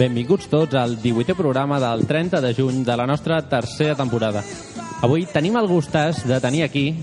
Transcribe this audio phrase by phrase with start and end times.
[0.00, 4.40] Benvinguts tots al 18è programa del 30 de juny de la nostra tercera temporada.
[5.04, 6.94] Avui tenim el gustàs de tenir aquí,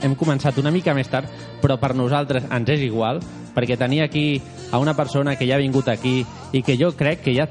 [0.00, 1.28] hem- començat una mica més tard,
[1.60, 3.20] però per nosaltres ens és igual,
[3.54, 4.40] perquè tenir aquí
[4.72, 7.46] a una persona que ja ha vingut aquí i que jo crec que ja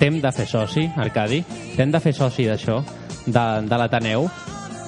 [0.00, 1.44] t'hem de fer soci, Arcadi,
[1.76, 2.82] t'hem de fer soci d'això,
[3.26, 4.26] de, de l'Ateneu,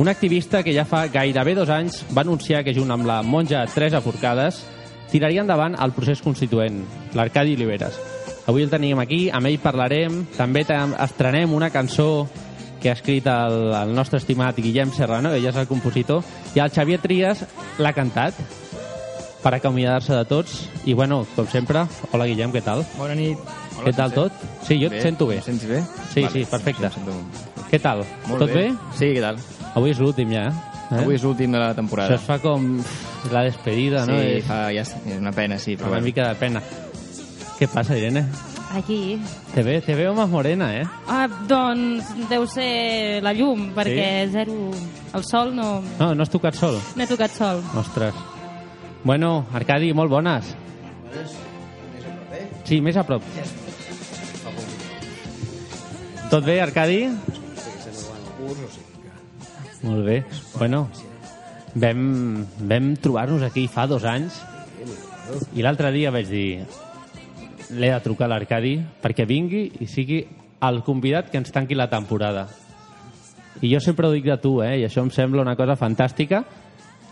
[0.00, 3.62] un activista que ja fa gairebé dos anys va anunciar que junt amb la monja
[3.72, 4.64] Teresa Forcades
[5.12, 6.82] tiraria endavant el procés constituent,
[7.14, 8.15] l'Arcadi Oliveres.
[8.46, 12.28] Avui el tenim aquí, amb ell parlarem, també estrenem una cançó
[12.80, 16.22] que ha escrit el, el nostre estimat Guillem Serrano, ell és el compositor,
[16.54, 17.42] i el Xavier Trias
[17.82, 18.38] l'ha cantat
[19.42, 20.54] per acomiadar-se de tots.
[20.86, 22.84] I bueno, com sempre, hola Guillem, què tal?
[22.98, 23.38] Bona nit.
[23.82, 24.32] què tal tot?
[24.62, 25.02] Sí, jo et Bé.
[25.02, 25.36] sento bé.
[25.42, 25.82] Em sents bé?
[26.14, 26.86] Sí, sí, perfecte.
[26.86, 27.18] em sento
[27.70, 28.04] Què tal?
[28.28, 28.70] Molt tot bé?
[28.94, 29.38] Sí, què tal?
[29.74, 31.00] Avui és l'últim ja, eh?
[31.00, 32.14] Avui és l'últim de la Això temporada.
[32.14, 32.78] es fa com
[33.32, 34.18] la despedida, sí, no?
[34.22, 36.06] És fa, ja és és una pena, sí, però una bueno.
[36.06, 36.62] mica de pena.
[37.56, 38.26] Què passa, Irene?
[38.76, 39.18] Aquí.
[39.54, 40.84] Te, ve, te veo más morena, eh?
[41.08, 44.72] Ah, doncs deu ser la llum, perquè zero...
[45.16, 45.80] El sol no...
[45.96, 46.76] No, no has tocat sol?
[46.96, 47.62] No he tocat sol.
[47.80, 48.18] Ostres.
[49.06, 50.52] Bueno, Arcadi, molt bones.
[52.66, 53.24] Sí, més a prop.
[56.28, 57.04] Tot bé, Arcadi?
[59.86, 60.18] Molt bé.
[60.58, 60.88] Bueno,
[61.78, 62.02] vam,
[62.58, 64.42] vam trobar-nos aquí fa dos anys
[65.58, 66.48] i l'altre dia vaig dir
[67.70, 70.20] l'he de trucar a l'Arcadi perquè vingui i sigui
[70.66, 72.46] el convidat que ens tanqui la temporada.
[73.62, 74.76] I jo sempre ho dic de tu, eh?
[74.80, 76.42] I això em sembla una cosa fantàstica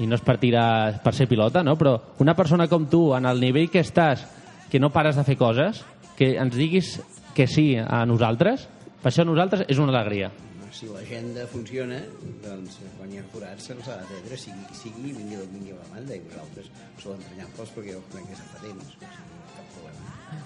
[0.02, 1.76] i no és per tirar per ser pilota, no?
[1.80, 4.24] Però una persona com tu, en el nivell que estàs,
[4.70, 5.84] que no pares de fer coses,
[6.18, 6.98] que ens diguis
[7.34, 8.68] que sí a nosaltres,
[9.02, 10.30] per això a nosaltres és una alegria.
[10.74, 12.00] Si l'agenda funciona,
[12.42, 16.18] doncs quan hi ha forats se'ls ha d'atendre, sigui sigui, vingui d'on vingui la banda,
[16.18, 19.33] i vosaltres sou entranyables perquè jo conec des de temps, o sigui.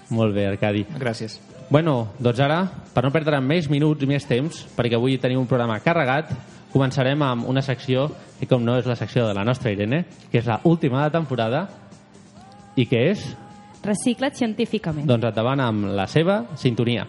[0.09, 0.85] Molt bé, Arcadi.
[0.99, 1.39] Gràcies.
[1.69, 2.63] Bueno, doncs ara,
[2.93, 6.31] per no perdre més minuts i més temps, perquè avui tenim un programa carregat,
[6.73, 8.07] començarem amb una secció
[8.39, 11.13] que, com no, és la secció de la nostra Irene, que és la última de
[11.13, 11.67] temporada,
[12.75, 13.35] i que és,
[13.83, 15.05] Recicla't científicament.
[15.07, 17.05] doncs, endavant amb la seva sintonia.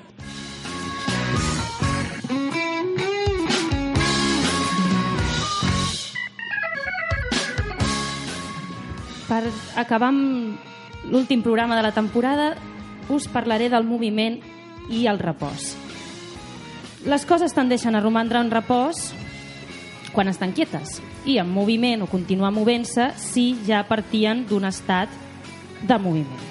[9.31, 9.45] Per
[9.79, 10.70] acabar amb
[11.09, 12.57] l'últim programa de la temporada,
[13.09, 14.41] us parlaré del moviment
[14.91, 15.75] i el repòs.
[17.09, 19.15] Les coses tendeixen a romandre en repòs
[20.13, 25.09] quan estan quietes i en moviment o continuar movent-se si ja partien d'un estat
[25.87, 26.47] de moviment.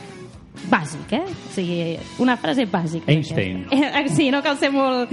[0.70, 1.24] Bàsic, eh?
[1.24, 3.12] O sigui, una frase bàsica.
[3.12, 3.68] Einstein.
[3.72, 5.12] Eh, Sí, no cal ser molt,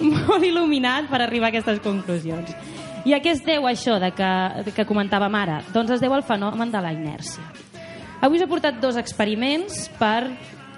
[0.00, 2.54] molt il·luminat per arribar a aquestes conclusions.
[3.04, 5.58] I a què es deu això de que, que comentàvem ara?
[5.74, 7.42] Doncs es deu al fenomen de la inèrcia.
[8.24, 10.30] Avui us he portat dos experiments per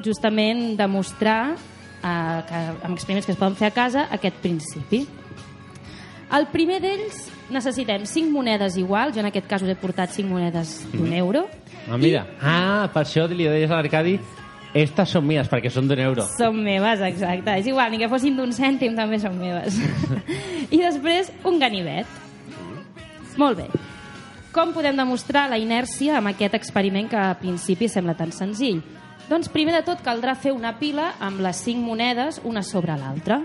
[0.03, 5.05] justament demostrar eh, que, amb experiments que es poden fer a casa aquest principi.
[6.35, 10.27] El primer d'ells necessitem cinc monedes iguals, jo en aquest cas us he portat cinc
[10.33, 11.45] monedes d'un euro.
[11.87, 12.25] Ah, mira.
[12.43, 14.19] Ah, per això li deies a l'Arcadi
[14.77, 16.27] estas són mías, perquè són d'un euro.
[16.35, 17.55] Són meves, exacte.
[17.63, 19.79] És igual, ni que fossin d'un cèntim també són meves.
[20.75, 22.11] I després un ganivet.
[23.39, 23.71] Molt bé.
[24.57, 28.79] Com podem demostrar la inèrcia amb aquest experiment que a principi sembla tan senzill?
[29.29, 33.43] Doncs primer de tot caldrà fer una pila amb les cinc monedes una sobre l'altra.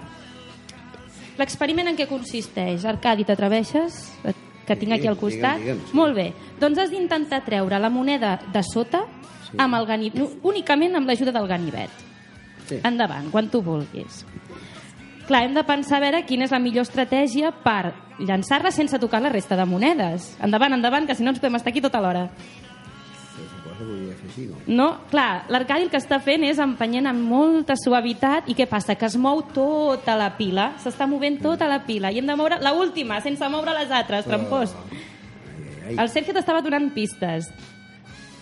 [1.35, 2.85] L'experiment en què consisteix?
[2.87, 3.99] Arcadi, t'atreveixes?
[4.23, 5.59] Que tinc aquí al Digue'm, costat.
[5.59, 5.97] digue'm, sí.
[5.99, 6.29] Molt bé.
[6.61, 9.03] Doncs has d'intentar treure la moneda de sota
[9.57, 12.05] amb el ganivet, únicament amb l'ajuda del ganivet.
[12.69, 12.79] Sí.
[12.87, 14.23] Endavant, quan tu vulguis.
[15.27, 19.21] Clar, hem de pensar a veure quina és la millor estratègia per llançar-la sense tocar
[19.21, 20.33] la resta de monedes.
[20.43, 22.27] Endavant, endavant, que si no ens podem estar aquí tota l'hora.
[22.27, 22.51] No?
[24.67, 24.87] No?
[25.09, 28.95] Clar, l'Arcadi el que està fent és empenyent amb molta suavitat i què passa?
[28.99, 32.59] Que es mou tota la pila, s'està movent tota la pila i hem de moure
[32.61, 34.75] la última, sense moure les altres, trampós.
[35.91, 37.49] El Sergio t'estava donant pistes.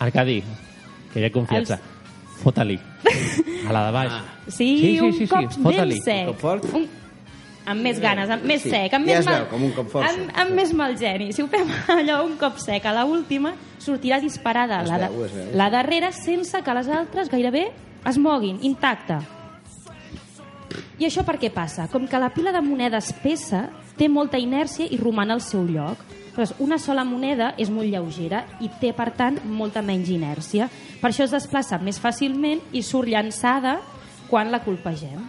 [0.00, 0.40] Arcadi,
[1.12, 1.80] que hi ha confiança.
[2.42, 2.78] Fota-li.
[3.68, 4.12] A la de baix.
[4.48, 5.98] Sí, Sí, sí, un sí, sí, cop fota-li.
[5.98, 6.26] ben sec.
[6.26, 6.64] Un cop fort?
[6.74, 6.88] Un...
[7.70, 9.42] Amb més ganes, amb més Sí, sec, amb ja més es mal...
[9.42, 10.36] veu, com un cop fort, Amb, sí.
[10.42, 11.28] amb més mal geni.
[11.36, 15.10] Si ho fem allò un cop sec, a la última sortirà disparada Es la, de,
[15.12, 15.50] veu, es veu.
[15.60, 17.66] la darrera sense que les altres gairebé
[18.08, 19.20] es moguin, intacta.
[21.00, 21.86] I això per què passa?
[21.92, 26.00] Com que la pila de monedes pesa, té molta inèrcia i roman al seu lloc.
[26.30, 30.68] Aleshores, una sola moneda és molt lleugera i té, per tant, molta menys inèrcia.
[31.00, 33.80] Per això es desplaça més fàcilment i surt llançada
[34.30, 35.20] quan la colpegem.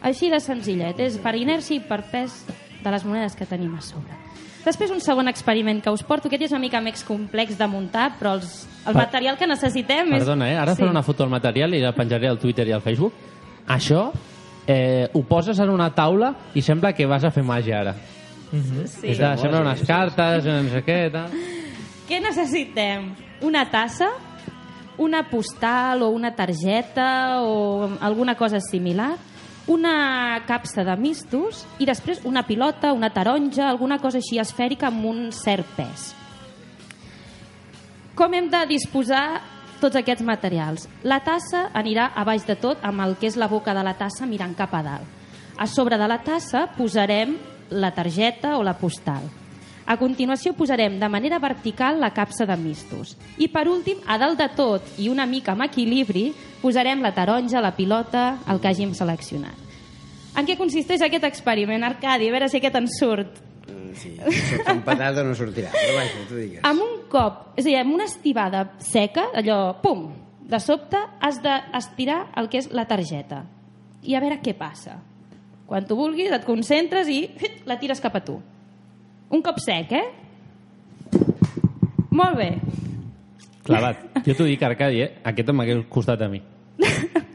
[0.00, 2.44] Així de senzillet, és per inèrcia i per pes
[2.84, 4.14] de les monedes que tenim a sobre.
[4.64, 8.12] Després un segon experiment que us porto, aquest és una mica més complex de muntar,
[8.18, 10.10] però els, el Per- material que necessitem.
[10.14, 10.56] Perdona, eh?
[10.58, 13.12] Ara faré una foto al material i la penjaré al Twitter i al Facebook.
[13.66, 14.12] Això
[14.66, 17.94] eh, ho poses en una taula i sembla que vas a fer màgia ara.
[18.50, 19.12] Sí.
[19.12, 21.34] És de, sembla unes cartes, no sé què, tal.
[22.08, 23.10] Què necessitem?
[23.44, 24.08] Una tassa,
[24.98, 29.12] una postal o una targeta o alguna cosa similar,
[29.68, 35.04] una capsa de mistos i després una pilota, una taronja, alguna cosa així esfèrica amb
[35.04, 36.08] un cert pes.
[38.16, 39.42] Com hem de disposar
[39.78, 40.88] tots aquests materials?
[41.04, 43.94] La tassa anirà a baix de tot amb el que és la boca de la
[44.00, 45.14] tassa mirant cap a dalt.
[45.58, 47.36] A sobre de la tassa posarem
[47.70, 49.28] la targeta o la postal.
[49.88, 53.16] A continuació posarem de manera vertical la capsa de mistos.
[53.40, 56.26] I per últim, a dalt de tot i una mica amb equilibri,
[56.60, 59.56] posarem la taronja, la pilota, el que hàgim seleccionat.
[60.36, 62.28] En què consisteix aquest experiment, Arcadi?
[62.28, 63.40] A veure si aquest en surt.
[63.64, 65.72] Mm, Sí, o no sortirà.
[65.72, 66.60] Però vaja, tu digues.
[66.62, 70.10] Amb un cop, és a dir, amb una estivada seca, allò, pum,
[70.48, 73.42] de sobte has d'estirar el que és la targeta.
[74.04, 75.00] I a veure què passa.
[75.68, 78.38] Quan tu vulguis, et concentres i fit, la tires cap a tu.
[79.30, 80.06] Un cop sec, eh?
[82.10, 82.50] Molt bé.
[83.68, 84.00] Clavat.
[84.24, 85.10] Jo t'ho dic, Arcadi, eh?
[85.28, 86.40] Aquest m'hagués costat a mi.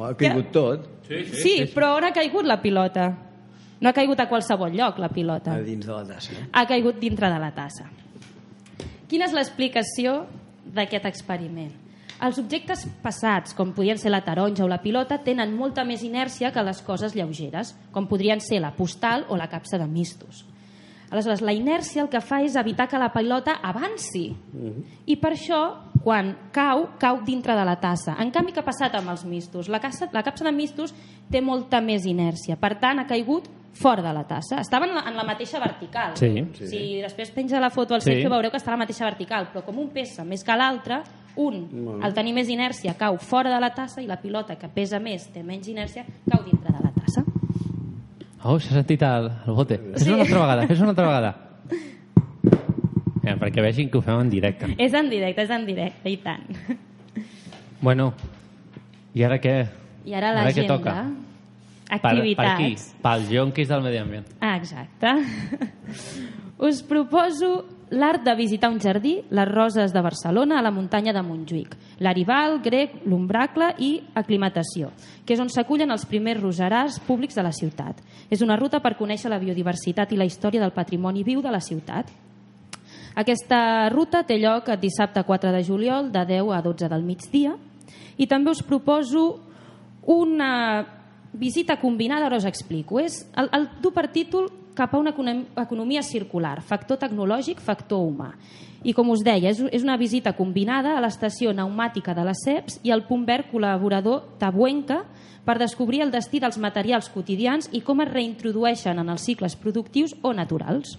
[0.00, 3.08] Oh, ha caigut tot Sí, sí, però on ha caigut la pilota?
[3.82, 5.56] No ha caigut a qualsevol lloc, la pilota.
[5.58, 6.32] a dins de la tassa.
[6.32, 6.46] eh?
[6.52, 7.84] ha caigut dintre de la tassa.
[9.10, 10.22] Quina és l'explicació
[10.64, 11.72] d'aquest experiment?
[12.20, 16.52] Els objectes pesats, com podrien ser la taronja o la pilota, tenen molta més inèrcia
[16.52, 20.44] que les coses lleugeres, com podrien ser la postal o la capsa de mistos.
[21.10, 24.28] Aleshores, la inèrcia el que fa és evitar que la pilota avanci.
[25.10, 25.62] I per això,
[26.04, 28.14] quan cau, cau dintre de la tassa.
[28.22, 29.66] En canvi, què ha passat amb els mistos?
[29.68, 30.94] La, capsa, la capsa de mistos
[31.30, 32.54] té molta més inèrcia.
[32.60, 34.60] Per tant, ha caigut fora de la tassa.
[34.60, 36.14] Estava en la, en la mateixa vertical.
[36.20, 36.30] Sí.
[36.54, 36.68] Sí.
[36.68, 38.12] Si després penja la foto al Sí.
[38.12, 41.02] Sergio veureu que està a la mateixa vertical, però com un pesa més que l'altre,
[41.40, 45.00] un, al tenir més inèrcia, cau fora de la tassa i la pilota, que pesa
[45.00, 47.24] més, té menys inèrcia, cau dintre de la tassa.
[48.44, 49.76] Oh, s'ha sentit el, el bote.
[49.96, 51.32] Fes-ho una altra vegada, fes-ho una altra vegada.
[53.24, 54.70] Ja, perquè vegin que ho fem en directe.
[54.80, 56.46] És en directe, és en directe, i tant.
[57.84, 58.12] Bueno,
[59.16, 59.56] i ara què?
[60.08, 60.76] I ara Ara què l'agenda.
[60.78, 60.94] toca?
[61.90, 62.56] Per, per Activitats.
[62.60, 63.00] qui?
[63.04, 64.26] Pels jonquis del medi ambient.
[64.40, 65.12] Ah, exacte.
[66.70, 71.22] Us proposo l'art de visitar un jardí, les roses de Barcelona, a la muntanya de
[71.26, 74.92] Montjuïc, l'Arival, Grec, l'Umbracle i Aclimatació,
[75.26, 77.98] que és on s'acullen els primers roserars públics de la ciutat.
[78.30, 81.60] És una ruta per conèixer la biodiversitat i la història del patrimoni viu de la
[81.60, 82.10] ciutat.
[83.18, 87.56] Aquesta ruta té lloc el dissabte 4 de juliol de 10 a 12 del migdia
[88.16, 89.40] i també us proposo
[90.06, 90.86] una
[91.32, 93.00] visita combinada, ara us explico.
[93.00, 94.48] És el, el du per títol
[94.80, 98.30] cap a una econom- economia circular, factor tecnològic, factor humà.
[98.80, 102.94] I com us deia, és, una visita combinada a l'estació pneumàtica de les CEPS i
[102.94, 105.02] al punt verd col·laborador Tabuenca
[105.44, 110.14] per descobrir el destí dels materials quotidians i com es reintrodueixen en els cicles productius
[110.22, 110.96] o naturals.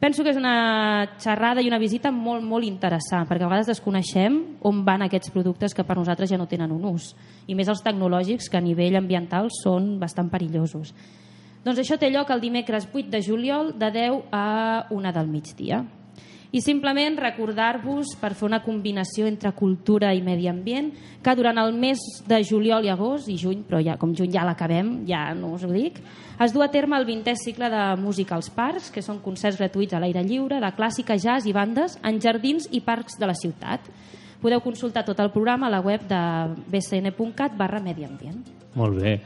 [0.00, 4.38] Penso que és una xerrada i una visita molt, molt interessant, perquè a vegades desconeixem
[4.64, 7.10] on van aquests productes que per nosaltres ja no tenen un ús.
[7.50, 10.94] I més els tecnològics, que a nivell ambiental són bastant perillosos.
[11.60, 15.82] Doncs això té lloc el dimecres 8 de juliol de 10 a 1 del migdia.
[16.50, 20.88] I simplement recordar-vos, per fer una combinació entre cultura i medi ambient,
[21.22, 24.42] que durant el mes de juliol i agost, i juny, però ja, com juny ja
[24.48, 26.00] l'acabem, ja no us ho dic,
[26.42, 29.94] es du a terme el 20è cicle de música als parcs, que són concerts gratuïts
[29.94, 33.86] a l'aire lliure, de clàssica, jazz i bandes en jardins i parcs de la ciutat.
[34.40, 36.24] Podeu consultar tot el programa a la web de
[36.72, 38.59] bcn.cat barra medi ambient.
[38.74, 39.20] Molt bé.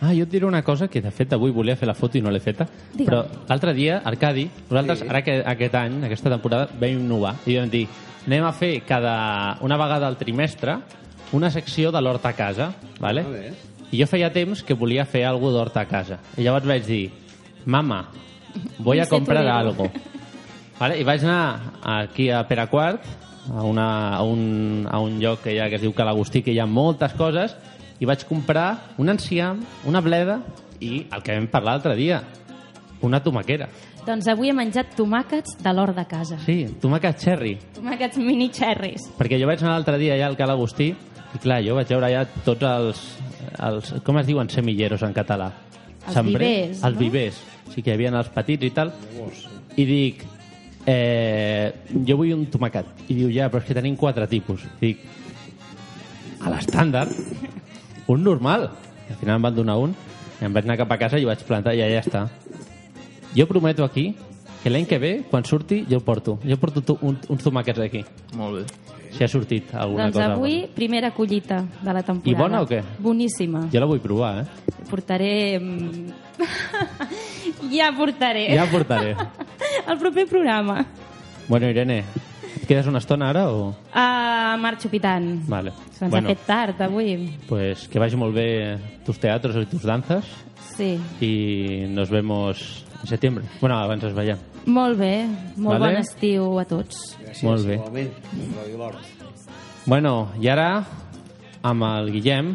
[0.00, 2.20] Ah, jo et diré una cosa que de fet avui volia fer la foto i
[2.20, 3.06] no l'he feta, Digue'm.
[3.06, 5.06] però l'altre dia, Arcadi, nosaltres Sí.
[5.08, 7.86] ara que aquest any, aquesta temporada, vam innovar i vam dir,
[8.26, 10.76] anem a fer cada una vegada al trimestre
[11.32, 13.24] una secció de l'hort a casa, vale?
[13.90, 16.18] I jo feia temps que volia fer alguna d'hort a casa.
[16.36, 17.10] I llavors vaig dir,
[17.64, 18.08] mama,
[18.78, 19.90] voy a comprar algo.
[20.78, 20.98] Vale?
[21.00, 23.00] I vaig anar aquí a Peraquart,
[23.54, 26.52] a, una, a, un, a un lloc que hi ha que es diu Calagustí, que
[26.52, 27.56] hi ha moltes coses,
[28.00, 30.40] i vaig comprar un enciam, una bleda
[30.80, 32.22] i el que vam parlar l'altre dia,
[33.04, 33.68] una tomaquera.
[34.04, 36.36] Doncs avui he menjat tomàquets de l'hort de casa.
[36.44, 37.54] Sí, tomàquet cherry.
[37.76, 39.06] Tomàquets mini cherries.
[39.16, 40.90] Perquè jo vaig anar l'altre dia allà al Cal Agustí
[41.34, 43.00] I clar, jo vaig veure allà tots els,
[43.58, 45.48] els com es diuen semilleros en català?
[46.06, 47.00] Els vivers, Els no?
[47.00, 47.40] vivers.
[47.72, 48.92] Sí que hi havia els petits i tal.
[49.74, 50.22] I dic,
[50.86, 51.72] eh,
[52.06, 52.86] jo vull un tomacat.
[53.08, 54.62] I diu, ja, però és que tenim quatre tipus.
[54.78, 55.02] I dic,
[56.44, 57.18] a l'estàndard,
[58.08, 58.70] un normal.
[59.08, 59.94] I al final em van donar un,
[60.40, 62.26] i em vaig anar cap a casa i ho vaig plantar i ja està.
[63.34, 64.14] Jo prometo aquí
[64.62, 66.38] que l'any que ve, quan surti, jo el porto.
[66.44, 68.00] Jo porto tu, un, uns tomàquets aquí.
[68.38, 68.62] Molt bé.
[69.14, 70.32] Si ha sortit alguna doncs cosa.
[70.32, 72.30] avui, primera collita de la temporada.
[72.32, 72.80] I bona o què?
[72.98, 73.66] Boníssima.
[73.70, 74.72] Jo la vull provar, eh?
[74.88, 75.60] Portaré...
[75.60, 76.08] mm,
[77.76, 78.48] ja portaré.
[78.56, 79.14] Ja portaré.
[79.90, 80.86] El proper programa.
[81.46, 82.02] bueno, Irene,
[82.64, 83.68] et quedes una estona ara o...?
[83.92, 85.42] Uh, marxo pitant.
[85.50, 85.72] Vale.
[85.98, 86.28] Se'ns Bueno.
[86.30, 87.14] ha fet tard avui.
[87.48, 88.48] Pues que vagi molt bé
[89.04, 90.24] tus teatros i tus danzas
[90.74, 90.98] Sí.
[91.20, 93.44] y nos vemos en septiembre.
[93.60, 94.38] Bueno, abans es veiem.
[94.66, 95.26] Molt bé.
[95.56, 95.92] Molt Vale.
[95.92, 97.18] bon estiu a tots.
[97.20, 97.74] Gràcies, Molt bé.
[97.74, 98.10] igualment.
[99.86, 100.84] Bueno, i ara
[101.62, 102.54] amb el Guillem,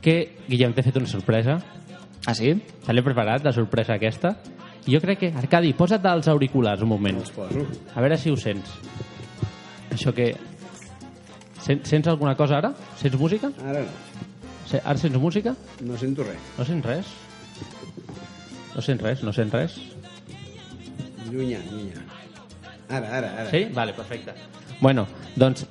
[0.00, 1.58] que Guillem t'he fet una sorpresa.
[2.26, 2.54] Ah, sí?
[2.84, 4.38] Te l'he preparat, la sorpresa aquesta.
[4.86, 5.32] I jo crec que...
[5.36, 7.20] Arcadi, posa't els auriculars un moment.
[7.20, 7.66] Els poso.
[7.94, 8.68] A veure si ho sents.
[9.94, 10.32] Això que...
[11.64, 12.72] Sents, sents alguna cosa ara?
[13.00, 13.48] Sents música?
[13.64, 13.92] Ara no.
[14.68, 15.54] Se- Ara sents música?
[15.84, 16.40] No sento res.
[16.58, 17.12] No sents res?
[18.74, 19.22] No sents res?
[19.24, 19.78] No sents res?
[21.30, 22.02] Llunyà, llunyà.
[22.88, 23.50] Ara, ara, ara.
[23.50, 23.64] Sí?
[23.74, 24.34] Vale, perfecte.
[24.80, 25.64] Bueno, doncs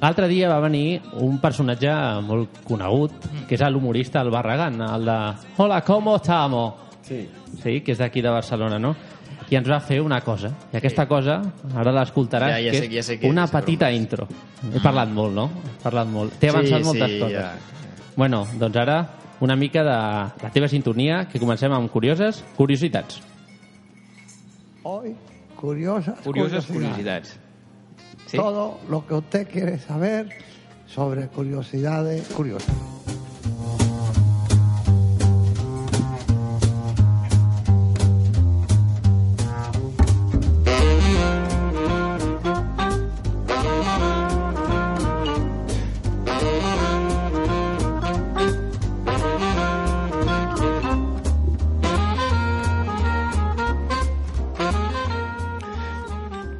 [0.00, 1.90] l'altre dia va venir un personatge
[2.24, 3.12] molt conegut,
[3.48, 5.18] que és l'humorista el Barragán, el de
[5.58, 6.74] Hola, ¿cómo estamos?
[7.02, 7.26] Sí.
[7.62, 8.94] Sí, que és d'aquí de Barcelona, no?
[9.50, 10.50] I ens va fer una cosa.
[10.72, 11.40] I aquesta cosa,
[11.74, 13.96] ara l'escoltaràs, Ja, ja que sé- ja sé què una és, petita no.
[13.96, 14.28] intro.
[14.74, 15.46] He parlat molt, no?
[15.78, 16.34] He parlat molt.
[16.38, 17.36] T'he avançat Sí, moltes sí, coses.
[17.38, 17.52] ja.
[18.16, 19.08] Bueno, doncs ara
[19.40, 19.90] una mica de
[20.42, 23.20] la teva sintonia, que comencem amb curioses curiositats.
[24.82, 25.14] Hoy,
[25.56, 26.66] curiosas, Curioses curiosidades.
[26.66, 27.38] curiositats.
[28.26, 28.36] Sí?
[28.36, 30.28] Todo lo que usted quiere saber
[30.86, 32.74] sobre curiosidades curiosas.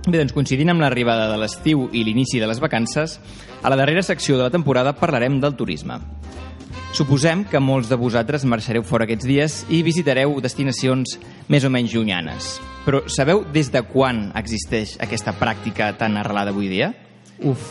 [0.08, 3.18] Bé, doncs coincidint amb l'arribada de l'estiu i l'inici de les vacances,
[3.60, 5.98] a la darrera secció de la temporada parlarem del turisme.
[6.96, 11.18] Suposem que molts de vosaltres marxareu fora aquests dies i visitareu destinacions
[11.52, 12.54] més o menys llunyanes.
[12.86, 16.94] Però sabeu des de quan existeix aquesta pràctica tan arrelada avui dia?
[17.44, 17.68] Uf,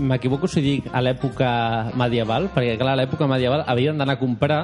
[0.00, 4.62] m'equivoco si dic a l'època medieval, perquè clar, a l'època medieval havien d'anar a comprar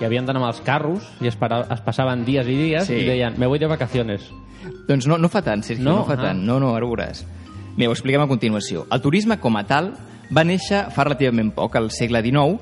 [0.00, 2.94] i havien d'anar amb els carros i es, para, es passaven dies i dies Sí.
[3.00, 4.22] i deien, me voy de vacaciones.
[4.88, 6.04] Doncs no, no fa tant, Sergio, no, No?
[6.04, 6.22] fa Ah.
[6.30, 6.42] tant.
[6.44, 7.24] No, no, ara ho veuràs.
[7.76, 8.86] Bé, ho expliquem a continuació.
[8.90, 9.92] El turisme com a tal
[10.34, 12.58] va néixer fa relativament poc, al segle XIX,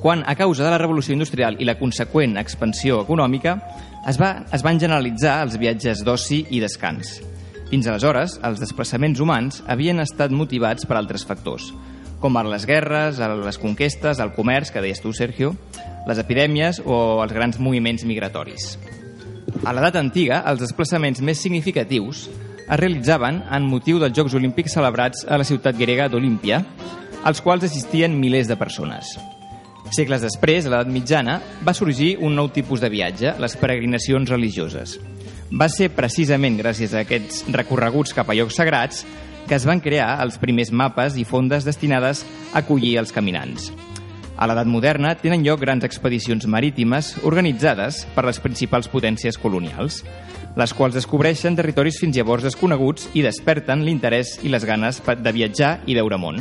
[0.00, 3.56] quan, a causa de la revolució industrial i la conseqüent expansió econòmica,
[4.06, 7.20] es, va, es van generalitzar els viatges d'oci i descans.
[7.70, 11.72] Fins aleshores, els desplaçaments humans havien estat motivats per altres factors,
[12.20, 15.56] com les guerres, les conquestes, el comerç, que deies tu, Sergio,
[16.08, 18.76] les epidèmies o els grans moviments migratoris.
[19.64, 22.28] A l'edat antiga, els desplaçaments més significatius
[22.68, 26.62] es realitzaven en motiu dels Jocs Olímpics celebrats a la ciutat grega d'Olímpia,
[27.24, 29.16] als quals assistien milers de persones.
[29.96, 34.98] Segles després, a l'edat mitjana, va sorgir un nou tipus de viatge, les peregrinacions religioses.
[35.48, 39.04] Va ser precisament gràcies a aquests recorreguts cap a llocs sagrats
[39.48, 43.72] que es van crear els primers mapes i fondes destinades a acollir els caminants.
[44.38, 50.04] A l'edat moderna tenen lloc grans expedicions marítimes organitzades per les principals potències colonials,
[50.58, 55.80] les quals descobreixen territoris fins llavors desconeguts i desperten l'interès i les ganes de viatjar
[55.86, 56.38] i veure món.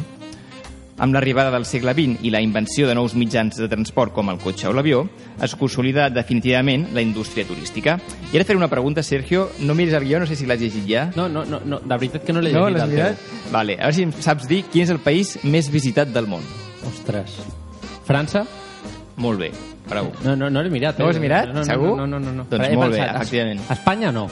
[0.98, 4.40] Amb l'arribada del segle XX i la invenció de nous mitjans de transport com el
[4.42, 5.04] cotxe o l'avió,
[5.46, 8.00] es consolida definitivament la indústria turística.
[8.32, 9.50] I ara faré una pregunta, Sergio.
[9.60, 11.12] No miris el guió, no sé si l'has llegit ja.
[11.16, 12.78] No, no, no, no, de veritat que no l'he No, llegit.
[12.80, 13.30] l'has el mirat?
[13.54, 16.42] Vale, a veure si em saps dir quin és el país més visitat del món.
[16.90, 17.38] Ostres.
[18.08, 18.46] França?
[19.18, 19.52] Molt bé,
[19.90, 20.12] bravo.
[20.24, 21.00] No, no, no l'he mirat.
[21.00, 21.24] No ho has eh?
[21.24, 21.48] mirat?
[21.50, 21.96] No, no, Segur?
[21.98, 22.32] No, no, no.
[22.32, 22.46] no.
[22.50, 23.62] Doncs molt bé, pensat, es- efectivament.
[23.74, 24.28] Espanya no.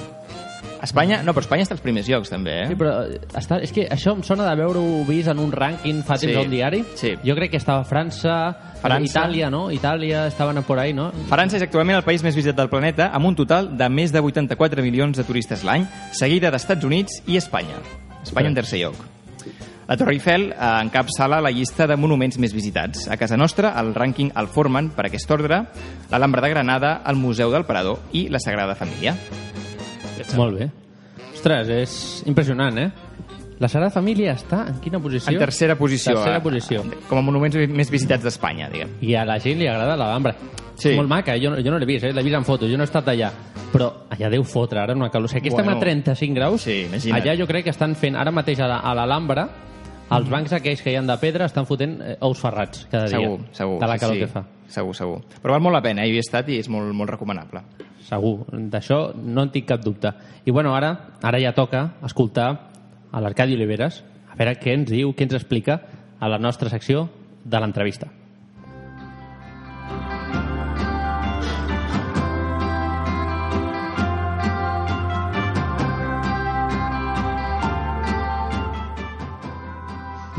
[0.85, 1.23] Espanya?
[1.23, 2.65] No, però Espanya està als primers llocs, també, eh?
[2.69, 6.03] Sí, però eh, està, és que això em sona de veure-ho vist en un rànquing
[6.05, 6.83] fa temps Sí, a un diari.
[6.99, 7.15] sí.
[7.25, 8.35] Jo crec que estava a França,
[8.83, 9.07] França.
[9.23, 9.71] Itàlia, no?
[9.73, 11.09] Itàlia, estaven por ahí, no?
[11.31, 14.21] França és actualment el país més visitat del planeta, amb un total de més de
[14.21, 17.81] 84 milions de turistes l'any, seguida d'Estats Units i Espanya.
[18.21, 19.14] Espanya en tercer lloc.
[19.87, 23.07] La Torre Eiffel eh, encapçala la llista de monuments més visitats.
[23.07, 25.61] A casa nostra, el rànquing el formen, per aquest ordre,
[26.09, 29.13] l'Alhambra de Granada, el Museu del Prado i la Sagrada Família.
[30.35, 30.69] Molt bé.
[31.35, 32.89] Ostres, és impressionant, eh?
[33.59, 35.31] La Sagrada Família està en quina posició?
[35.31, 36.15] En tercera posició.
[36.17, 36.81] Tercera eh, posició.
[37.07, 38.97] Com a monuments més visitats d'Espanya, diguem.
[39.05, 40.33] I a la gent li agrada l'Alhambra.
[40.75, 40.89] Sí.
[40.91, 41.39] És molt maca, eh?
[41.39, 42.11] jo, no- jo no l'he vist, eh?
[42.11, 43.29] l'he vist en fotos, jo no he estat allà.
[43.71, 45.29] Però allà deu fotre, ara una calor.
[45.29, 45.77] O sigui, aquí estem Bueno.
[45.77, 47.21] a 35 graus, Sí, imagina't.
[47.21, 49.47] allà jo crec que estan fent, ara mateix a la- a l'Alhambra.
[50.13, 53.17] Els bancs aquells que hi han de pedra estan fotent eh, ous ferrats cada dia.
[53.17, 53.79] Segur, segur.
[53.81, 54.21] De la calor sí.
[54.21, 54.43] que fa.
[54.75, 55.19] Segur, segur.
[55.41, 56.11] Però val molt la pena, eh?
[56.11, 57.63] hi he estat i és molt, molt recomanable.
[58.05, 58.35] Segur,
[58.71, 60.11] d'això no en tinc cap dubte.
[60.45, 60.91] I bueno, ara
[61.25, 62.49] ara ja toca escoltar
[63.11, 65.79] a l'Arcadi Oliveres a veure què ens diu, què ens explica
[66.19, 67.07] a la nostra secció
[67.43, 68.11] de l'entrevista.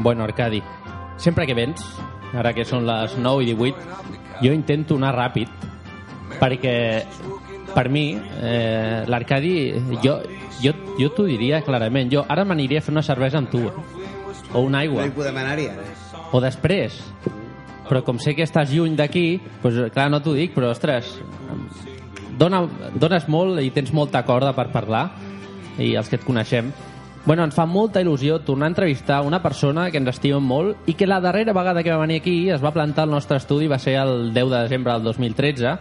[0.07, 0.63] Bueno, Arcadi,
[1.17, 1.81] sempre que vens,
[2.31, 3.97] ara que són les 9 i 18,
[4.39, 5.51] jo intento anar ràpid
[6.39, 6.75] perquè
[7.73, 9.57] per mi eh, l'Arcadi
[10.05, 10.15] jo,
[10.63, 13.75] jo, jo t'ho diria clarament jo ara m'aniria a fer una cervesa amb tu eh?
[14.55, 15.91] o una No aigua hi podem anar-hi, ara.
[16.31, 17.03] o després
[17.91, 21.17] però com sé que estàs lluny d'aquí doncs, clar, no t'ho dic, però ostres
[22.39, 22.63] dona,
[22.95, 25.09] dones molt i tens molta corda per parlar
[25.83, 26.71] i els que et coneixem
[27.27, 30.95] Bueno, ens fa molta il·lusió tornar a entrevistar una persona que ens estimem molt i
[30.95, 33.81] que la darrera vegada que va venir aquí es va plantar al nostre estudi va
[33.83, 35.73] ser el 10 de desembre del 2013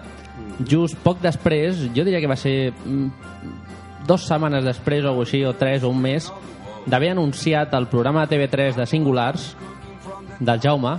[0.65, 5.53] just poc després, jo diria que va ser mm, dos setmanes després o així, o
[5.53, 6.31] tres o un mes
[6.89, 9.51] d'haver anunciat el programa de TV3 de Singulars
[10.39, 10.95] del Jaume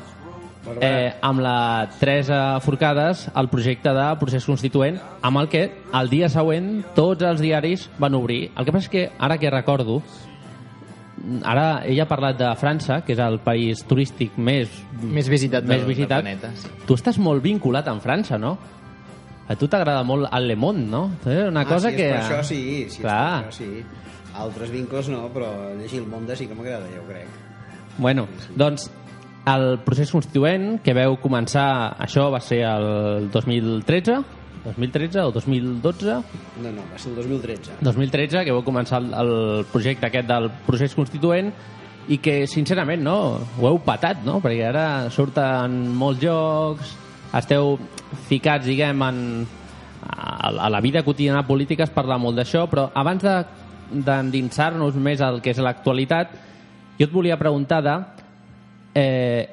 [0.81, 6.31] eh, amb la Teresa Forcades el projecte de procés constituent amb el que el dia
[6.31, 8.53] següent tots els diaris van obrir.
[8.57, 10.01] El que passa és que ara que recordo
[11.45, 14.69] ara ella ha parlat de França, que és el país turístic més,
[15.03, 16.23] Més visitat del- més del visitat.
[16.23, 16.69] planeta, sí.
[16.87, 18.57] Tu estàs molt vinculat amb França, no?
[19.49, 21.11] A tu t'agrada molt el Le Monde, no?
[21.25, 22.09] Eh, Una ah, cosa si que...
[22.11, 23.39] és per això sí, si Clar.
[23.39, 23.85] és per això sí.
[24.37, 27.27] Altres vincles no, però llegir el Monde sí que m'agrada, ja ho crec.
[27.99, 28.91] Bueno, doncs
[29.47, 34.19] el procés constituent que veu començar, això va ser el 2013,
[34.67, 36.19] 2013 o 2012,
[36.63, 37.79] No, no, va ser el 2013.
[37.81, 39.33] 2013, que vau començar el, el
[39.73, 41.53] projecte aquest del procés constituent
[42.09, 43.19] i que, sincerament, no,
[43.59, 44.39] ho heu patat, no?
[44.43, 46.95] Perquè ara surten molts jocs,
[47.35, 47.77] esteu
[48.29, 49.21] ficats, diguem, en,
[50.07, 53.39] a, a la vida quotidiana política es parla molt d'això, però abans de
[53.87, 56.33] d'endinsar-nos més al que és l'actualitat,
[56.99, 57.93] jo et volia preguntar de
[58.99, 59.47] eh,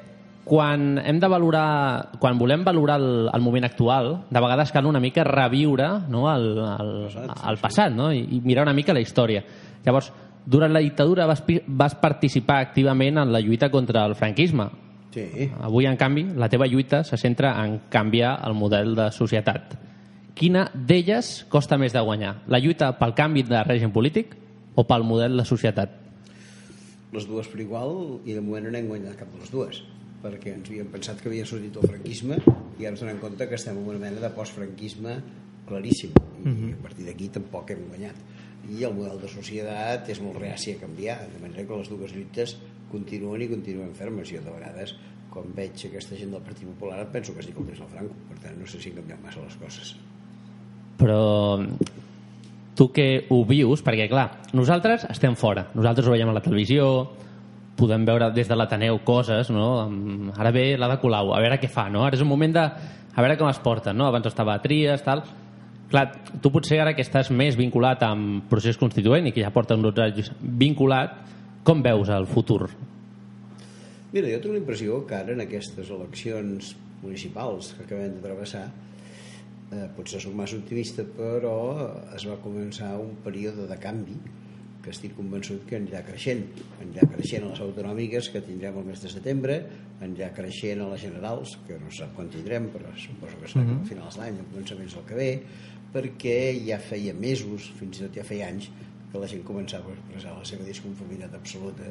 [0.44, 5.00] quan hem de valorar quan volem valorar el, el moment actual de vegades cal una
[5.00, 6.92] mica reviure no, el, el,
[7.32, 8.12] el passat no?
[8.12, 9.42] I, i mirar una mica la història.
[9.84, 10.12] Llavors
[10.44, 14.68] durant la dictadura vas, vas participar activament en la lluita contra el franquisme.
[15.14, 15.46] Sí.
[15.62, 19.76] avui en canvi la teva lluita se centra en canviar el model de societat.
[20.34, 22.40] Quina d'elles costa més de guanyar?
[22.50, 24.34] La lluita pel canvi de règim polític
[24.74, 25.94] o pel model de societat?
[27.14, 29.84] Les dues per igual i de moment no hem guanyat cap de les dues
[30.24, 33.58] perquè ens havíem pensat que havia sortit el franquisme i ara ens donem compte que
[33.58, 35.18] estem en una mena de postfranquisme
[35.68, 36.12] claríssim.
[36.44, 38.16] I a partir d'aquí tampoc hem guanyat.
[38.74, 42.14] I el model de societat és molt reaci a canviar de manera que les dues
[42.16, 42.56] lluites
[42.92, 44.28] continuen i continuen fermes.
[44.28, 44.94] Jo de vegades
[45.32, 48.14] quan veig aquesta gent del Partit Popular penso que es diu el Franco.
[48.30, 49.94] Per tant no sé si han canviat massa les coses.
[51.00, 51.58] Però
[52.74, 56.86] tu que ho vius, perquè clar, nosaltres estem fora, nosaltres ho veiem a la televisió,
[57.76, 59.68] podem veure des de l'Ateneu coses, no?
[59.86, 62.04] Amb- Ara ve la de Colau, a veure què fa, no?
[62.06, 62.64] Ara és un moment de...
[63.14, 64.06] a veure com es porten, no?
[64.06, 65.24] Abans estava a Tries, tal...
[65.90, 66.08] Clar,
[66.42, 69.84] tu potser ara que estàs més vinculat amb procés constituent i que ja porta uns
[69.84, 71.12] 12 anys vinculat,
[71.62, 72.70] com veus el futur?
[74.14, 78.64] Mira, jo tinc la impressió que ara en aquestes eleccions municipals que acabem de travessar
[78.70, 81.54] eh, potser soc massa optimista però
[82.16, 84.16] es va començar un període de canvi
[84.84, 86.42] que estic convençut que anirà creixent
[86.84, 89.58] anirà creixent a les autonòmiques que tindrem el mes de setembre
[90.04, 93.70] anirà creixent a les generals que no sap quan tindrem però suposo que serà mm
[93.70, 93.82] -hmm.
[93.82, 95.30] a finals d'any o començaments del que ve
[95.94, 98.70] perquè ja feia mesos fins i tot ja feia anys
[99.10, 101.86] que la gent començava a expressar la seva disconformitat absoluta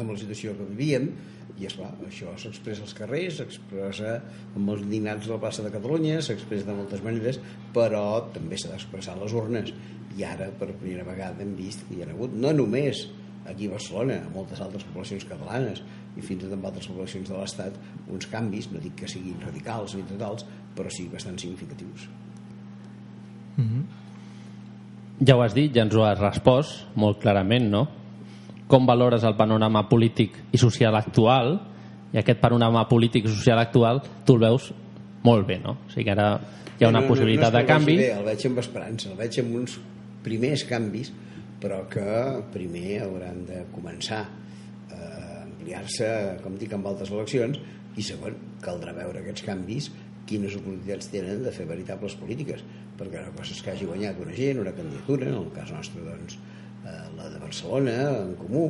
[0.00, 1.10] amb la situació que vivíem
[1.60, 4.12] i esclar, això s'expressa als carrers s'expressa
[4.56, 7.40] amb els indignats de la plaça de Catalunya s'expressa de moltes maneres
[7.76, 9.72] però també s'ha d'expressar les urnes.
[10.16, 13.06] I ara per primera vegada hem vist que hi ha hagut no només
[13.48, 15.82] aquí a Barcelona, a moltes altres poblacions catalanes
[16.16, 17.78] i fins i tot en altres poblacions de l'Estat
[18.12, 20.44] uns canvis, no dic que siguin radicals ni totals,
[20.76, 22.06] però sí bastant significatius.
[25.26, 27.86] Ja ho has dit, ja ens ho has respost molt clarament, no?
[28.70, 31.58] Com valores el panorama polític i social actual?
[32.12, 34.70] I aquest panorama polític i social actual tu el veus
[35.24, 35.78] molt bé, no?
[35.86, 36.28] O sigui que ara
[36.78, 37.98] hi ha una No, no, possibilitat no, no de canvi.
[38.00, 39.76] Bé, el veig amb esperança, el veig amb uns
[40.22, 41.12] primers canvis
[41.62, 42.04] però que
[42.52, 44.24] primer hauran de començar
[44.90, 45.10] a
[45.44, 46.08] ampliar-se,
[46.42, 47.60] com dic, amb altres eleccions,
[47.94, 49.92] i segon, caldrà veure aquests canvis
[50.26, 52.62] quines oportunitats tenen de fer veritables polítiques,
[52.98, 56.02] perquè una cosa és que hagi guanyat una gent, una candidatura, en el cas nostre,
[56.06, 56.38] doncs,
[56.84, 58.68] la de Barcelona, en comú,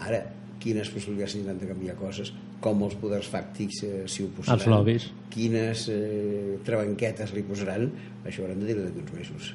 [0.00, 0.22] ara,
[0.62, 5.08] quines possibilitats tindran de canviar coses, com els poders fàctics eh, s'hi oposaran, Els lobbies.
[5.32, 7.88] quines eh, trabanquetes li posaran,
[8.26, 9.54] això hauran de dir-ho d'aquí uns mesos.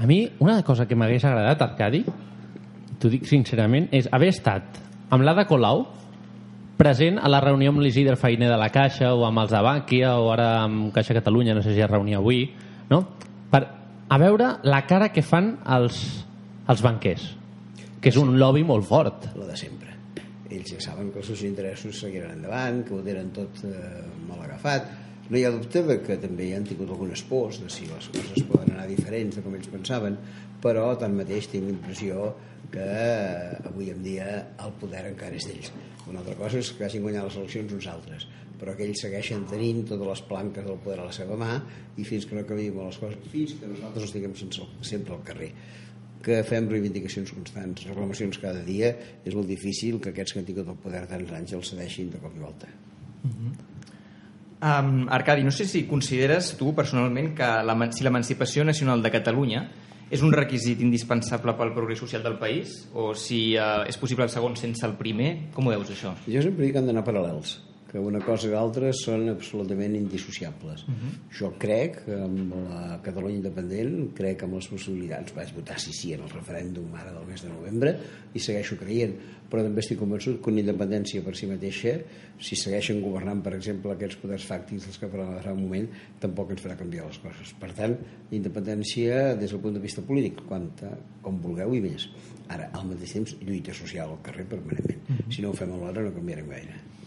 [0.00, 2.04] A mi, una cosa que m'hagués agradat, Arcadi,
[3.00, 4.78] t'ho dic sincerament, és haver estat
[5.12, 5.84] amb l'Ada Colau
[6.80, 10.14] present a la reunió amb l'Isidre Feiner de la Caixa o amb els de Bànquia
[10.16, 12.46] o ara amb Caixa Catalunya, no sé si es reunia avui,
[12.88, 13.02] no?
[13.52, 13.66] per
[14.08, 16.24] a veure la cara que fan els,
[16.68, 17.28] els banquers,
[18.00, 19.30] que és un lobby molt fort.
[19.36, 19.94] la de sempre.
[20.50, 24.42] Ells ja saben que els seus interessos seguiran endavant, que ho tenen tot eh, mal
[24.42, 24.90] agafat.
[25.30, 28.08] No hi ha dubte de que també hi han tingut algunes pors de si les
[28.10, 30.16] coses poden anar diferents de com ells pensaven,
[30.60, 32.32] però tanmateix tinc l'impressió
[32.70, 34.26] que eh, avui en dia
[34.58, 35.70] el poder encara és d'ells.
[36.10, 38.26] Una altra cosa és que hagin guanyat les eleccions uns altres,
[38.58, 41.60] però que ells segueixen tenint totes les planques del poder a la seva mà
[41.96, 45.52] i fins que no canviem les coses, fins que nosaltres estiguem sense, sempre al carrer
[46.24, 48.92] que fem reivindicacions constants, reclamacions cada dia,
[49.24, 52.20] és molt difícil que aquests que han tingut el poder tants anys els cedeixin de
[52.22, 52.68] cop i volta.
[54.60, 59.64] Um, Arcadi, no sé si consideres tu personalment que la, si l'emancipació nacional de Catalunya
[60.12, 64.32] és un requisit indispensable pel progrés social del país o si uh, és possible el
[64.32, 65.30] segon sense el primer?
[65.54, 66.12] Com ho veus, això?
[66.26, 67.56] Jo sempre dic que han d'anar paral·lels,
[67.90, 70.84] que una cosa i l'altra són absolutament indissociables.
[70.86, 71.10] Uh -huh.
[71.38, 76.12] Jo crec que amb la Catalunya independent, crec amb les possibilitats, vaig votar sí sí
[76.12, 77.96] en el referèndum ara del mes de novembre
[78.32, 79.14] i segueixo creient,
[79.50, 81.98] però també estic convençut que una independència per si mateixa,
[82.38, 85.88] si segueixen governant, per exemple, aquests poders fàctics dels que fa un moment,
[86.20, 87.52] tampoc ens farà canviar les coses.
[87.58, 87.96] Per tant,
[88.30, 92.08] independència des del punt de vista polític, quanta, com vulgueu i més.
[92.48, 95.00] Ara, al mateix temps, lluita social al carrer permanentment.
[95.08, 95.34] Uh -huh.
[95.34, 96.99] Si no ho fem alhora no canviarem gaire.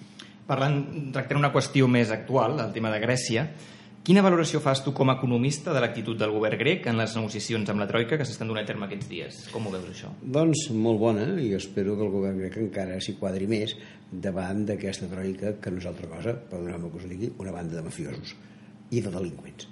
[0.47, 0.81] Parlant,
[1.15, 3.45] tractant una qüestió més actual, el tema de Grècia,
[4.03, 7.69] quina valoració fas tu com a economista de l'actitud del govern grec en les negociacions
[7.71, 9.37] amb la Troika que s'estan donant a terme aquests dies?
[9.53, 10.11] Com ho veus, això?
[10.19, 13.77] Doncs molt bona, i espero que el govern grec encara s'hi quadri més
[14.11, 17.79] davant d'aquesta troica que no és altra cosa, perdoneu-me que us ho digui, una banda
[17.79, 18.35] de mafiosos
[18.91, 19.69] i de delinqüents.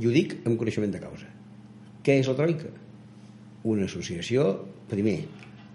[0.00, 1.28] I ho dic amb coneixement de causa.
[2.06, 2.72] Què és la troica?
[3.68, 4.48] Una associació,
[4.88, 5.18] primer,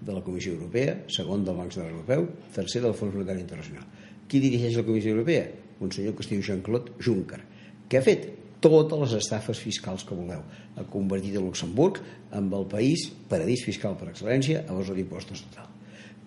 [0.03, 3.85] de la Comissió Europea, segon del Banc Central Europeu, tercer del Fons Monetari Internacional.
[4.33, 5.43] Qui dirigeix la Comissió Europea?
[5.85, 7.37] Un senyor que es diu Jean-Claude Juncker.
[7.85, 8.23] Què ha fet?
[8.65, 10.41] Totes les estafes fiscals que vulgueu.
[10.73, 11.99] Ha convertit el Luxemburg
[12.33, 15.67] amb el país paradís fiscal per excel·lència a base d'impostos total.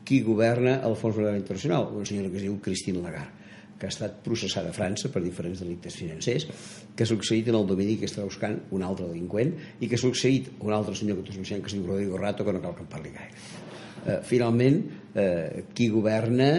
[0.07, 1.91] Qui governa el Fons Monetari Internacional?
[1.99, 3.43] Una senyora que es diu Christine Lagarde
[3.77, 6.47] que ha estat processada a França per diferents delictes financers,
[6.97, 9.51] que ha succeït en el domini que està buscant un altre delinqüent
[9.83, 12.47] i que ha succeït un altre senyor que tots coneixem que es diu Rodrigo Rato,
[12.47, 13.35] que no cal que en parli gaire.
[14.07, 14.81] Eh, finalment,
[15.19, 16.53] eh, qui governa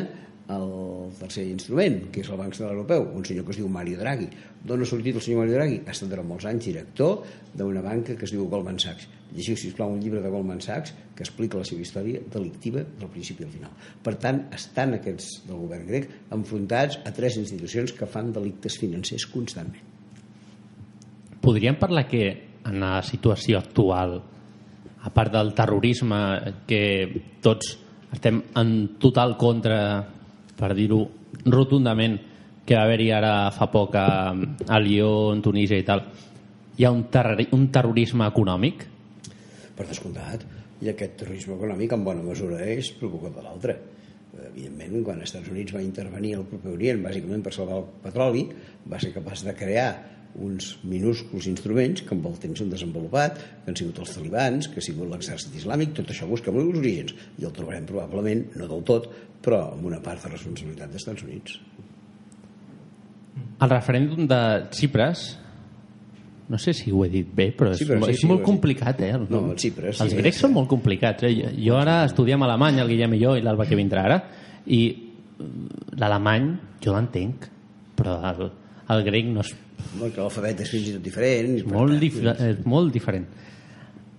[0.47, 3.99] el tercer instrument, que és el Banc Central Europeu, un senyor que es diu Mario
[3.99, 4.29] Draghi.
[4.67, 5.81] D'on ha sortit el senyor Mario Draghi?
[5.83, 7.25] Ha estat durant molts anys director
[7.57, 9.09] d'una banca que es diu Goldman Sachs.
[9.35, 13.43] Llegiu, sisplau, un llibre de Goldman Sachs que explica la seva història delictiva del principi
[13.43, 13.75] al final.
[14.03, 19.27] Per tant, estan aquests del govern grec enfrontats a tres institucions que fan delictes financers
[19.33, 19.83] constantment.
[21.43, 22.23] Podríem parlar que
[22.67, 24.17] en la situació actual,
[25.03, 26.19] a part del terrorisme,
[26.67, 26.83] que
[27.43, 27.77] tots
[28.15, 29.77] estem en total contra,
[30.57, 31.03] per dir-ho
[31.45, 32.17] rotundament,
[32.67, 36.03] que va haver-hi ara fa poc a, a Lió, en Tunísia i tal,
[36.77, 38.83] hi ha un, terror, un terrorisme econòmic?
[39.77, 40.43] Per descomptat.
[40.83, 43.77] I aquest terrorisme econòmic, en bona mesura, és preocupat de l'altre.
[44.51, 48.43] Evidentment, quan els Estats Units va intervenir al proper Orient, bàsicament per salvar el petroli,
[48.85, 49.87] va ser capaç de crear
[50.35, 54.79] uns minúsculs instruments que amb el temps s'han desenvolupat, que han sigut els talibans, que
[54.79, 58.83] ha sigut l'exèrcit islàmic, tot això busquem els orígens i el trobarem probablement, no del
[58.83, 59.09] tot,
[59.41, 61.59] però amb una part de responsabilitat dels Estats Units.
[63.61, 64.39] El referèndum de
[64.73, 65.23] Xipres,
[66.49, 68.45] no sé si ho he dit bé, però és, Xipres, sí, és sí, molt dit.
[68.47, 69.09] complicat, eh?
[69.17, 71.33] El, No, el Xipres, Els sí, grecs és- són molt complicats, eh?
[71.35, 74.19] Jo, jo ara estudiem alemany, el Guillem i jo, i l'Alba que vindrà ara,
[74.67, 74.81] i
[75.39, 76.51] mm, l'alemany
[76.83, 77.49] jo l'entenc,
[77.97, 78.51] però el,
[78.93, 79.55] el grec no és
[79.97, 81.57] No, que l'alfabet és fins i tot diferent.
[81.59, 83.27] i molt, tant, dif és molt diferent.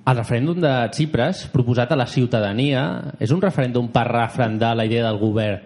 [0.08, 2.84] El referèndum de Xipres, proposat a la ciutadania,
[3.20, 5.60] és un referèndum per refrendar la idea del govern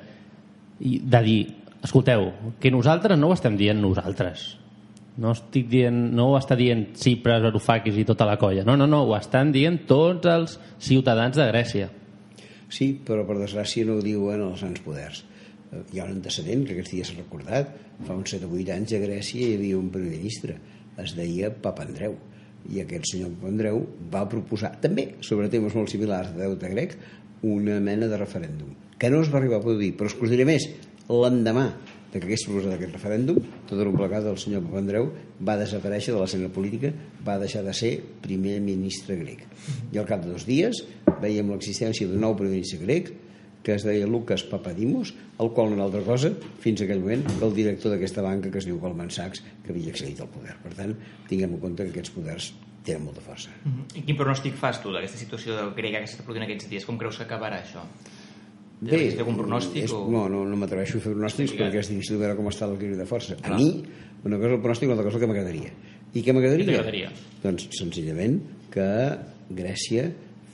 [0.82, 1.40] i de dir,
[1.84, 4.56] escolteu, que nosaltres no ho estem dient nosaltres.
[5.22, 8.64] No, estic dient, no ho està dient Xipres, Varoufakis i tota la colla.
[8.64, 11.90] No, no, no, ho estan dient tots els ciutadans de Grècia.
[12.72, 15.20] Sí, però per desgràcia no ho diuen els grans poders.
[15.72, 17.70] Hi ha un antecedent que aquests dies s'ha recordat.
[18.04, 20.58] Fa uns 7 o 8 anys a Grècia hi havia un primer ministre.
[21.00, 22.18] Es deia Papandreu.
[22.70, 23.80] i aquest senyor Andreu
[24.12, 26.92] va proposar, també sobre temes molt similars de deute grec,
[27.42, 30.68] una mena de referèndum, que no es va arribar a produir, però us diré més,
[31.10, 31.64] l'endemà
[32.12, 35.08] de que hagués proposat aquest referèndum, tot un plegat el senyor Papandreou
[35.42, 36.92] va desaparèixer de l'escena política,
[37.26, 39.42] va deixar de ser primer ministre grec.
[39.90, 40.84] I al cap de dos dies
[41.24, 43.10] veiem l'existència d'un nou primer ministre grec
[43.62, 47.22] que es deia Lucas Papadimos, el qual no era altra cosa, fins a aquell moment,
[47.38, 50.56] que el director d'aquesta banca que es diu Goldman Sachs, que havia accedit al poder.
[50.64, 50.96] Per tant,
[51.30, 52.50] tinguem en compte que aquests poders
[52.82, 53.54] tenen molta força.
[53.94, 56.86] I quin pronòstic fas tu d'aquesta situació grega que s'està produint aquests dies?
[56.88, 57.84] Com creus que acabarà això?
[58.82, 59.84] Bé, Tens algun pronòstic?
[59.86, 60.08] és, o...
[60.10, 63.06] no, no, no m'atreveixo a fer pronòstics perquè és difícil veure com està l'equilibri de
[63.06, 63.36] força.
[63.38, 63.60] A Clar.
[63.60, 63.84] mi,
[64.26, 65.70] una cosa el pronòstic una altra cosa que m'agradaria.
[66.12, 67.12] I què m'agradaria?
[67.44, 68.40] Doncs senzillament
[68.74, 68.88] que
[69.54, 70.08] Grècia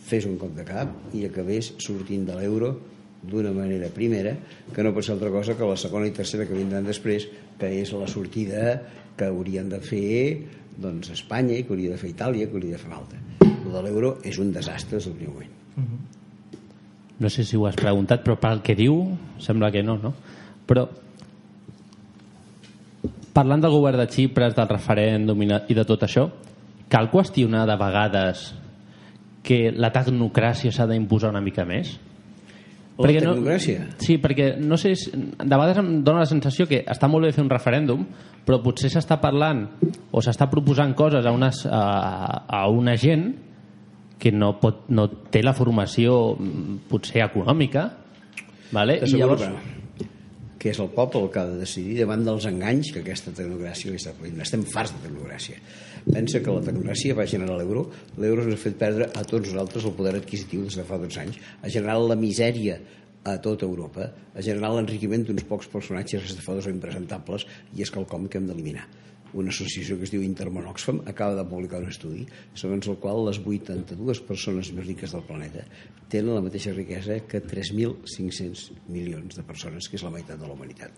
[0.08, 2.74] fes un cop de cap i acabés sortint de l'euro
[3.22, 4.36] d'una manera primera,
[4.74, 7.26] que no ser altra cosa que la segona i tercera que vindran després,
[7.58, 8.78] que és la sortida
[9.18, 10.46] que haurien de fer
[10.78, 13.18] doncs, Espanya, i que hauria de fer Itàlia, que hauria de fer Malta.
[13.42, 15.56] El de l'euro és un desastre des del primer moment.
[17.18, 19.00] No sé si ho has preguntat, però pel que diu
[19.42, 20.14] sembla que no, no?
[20.68, 20.86] Però
[23.34, 26.28] parlant del govern de Xipres, del referèndum i de tot això,
[26.88, 28.52] cal qüestionar de vegades
[29.42, 31.96] que la tecnocràcia s'ha d'imposar una mica més?
[32.98, 33.78] La tecnocràcia?
[33.86, 37.24] No, sí, perquè no sé, si- de vegades em dóna la sensació que està molt
[37.28, 38.04] bé fer un referèndum,
[38.44, 39.66] però potser s'està parlant
[40.10, 43.28] o s'està proposant coses a, unes, a, a una gent
[44.18, 46.36] que no, pot, no té la formació
[46.90, 47.84] potser econòmica
[48.72, 48.98] vale?
[49.06, 50.08] i llavors que,
[50.58, 53.92] que és el poble el que ha de decidir davant dels enganys que aquesta tecnocràcia
[53.92, 54.40] li està produint.
[54.42, 55.60] Estem farts de tecnocràcia.
[56.08, 57.82] Pensa que la tecnocràcia va generar l'euro.
[58.16, 61.20] L'euro ens ha fet perdre a tots nosaltres el poder adquisitiu des de fa 12
[61.20, 61.36] anys.
[61.60, 62.78] Ha generat la misèria
[63.28, 67.44] a tota Europa, ha generat l'enriquiment d'uns pocs personatges dos anys impresentables
[67.76, 68.86] i és quelcom que hem d'eliminar.
[69.36, 72.22] Una associació que es diu Intermón Oxfam acaba de publicar un estudi
[72.56, 75.66] segons el qual les 82 persones més riques del planeta
[76.08, 80.56] tenen la mateixa riquesa que 3.500 milions de persones, que és la meitat de la
[80.56, 80.96] humanitat.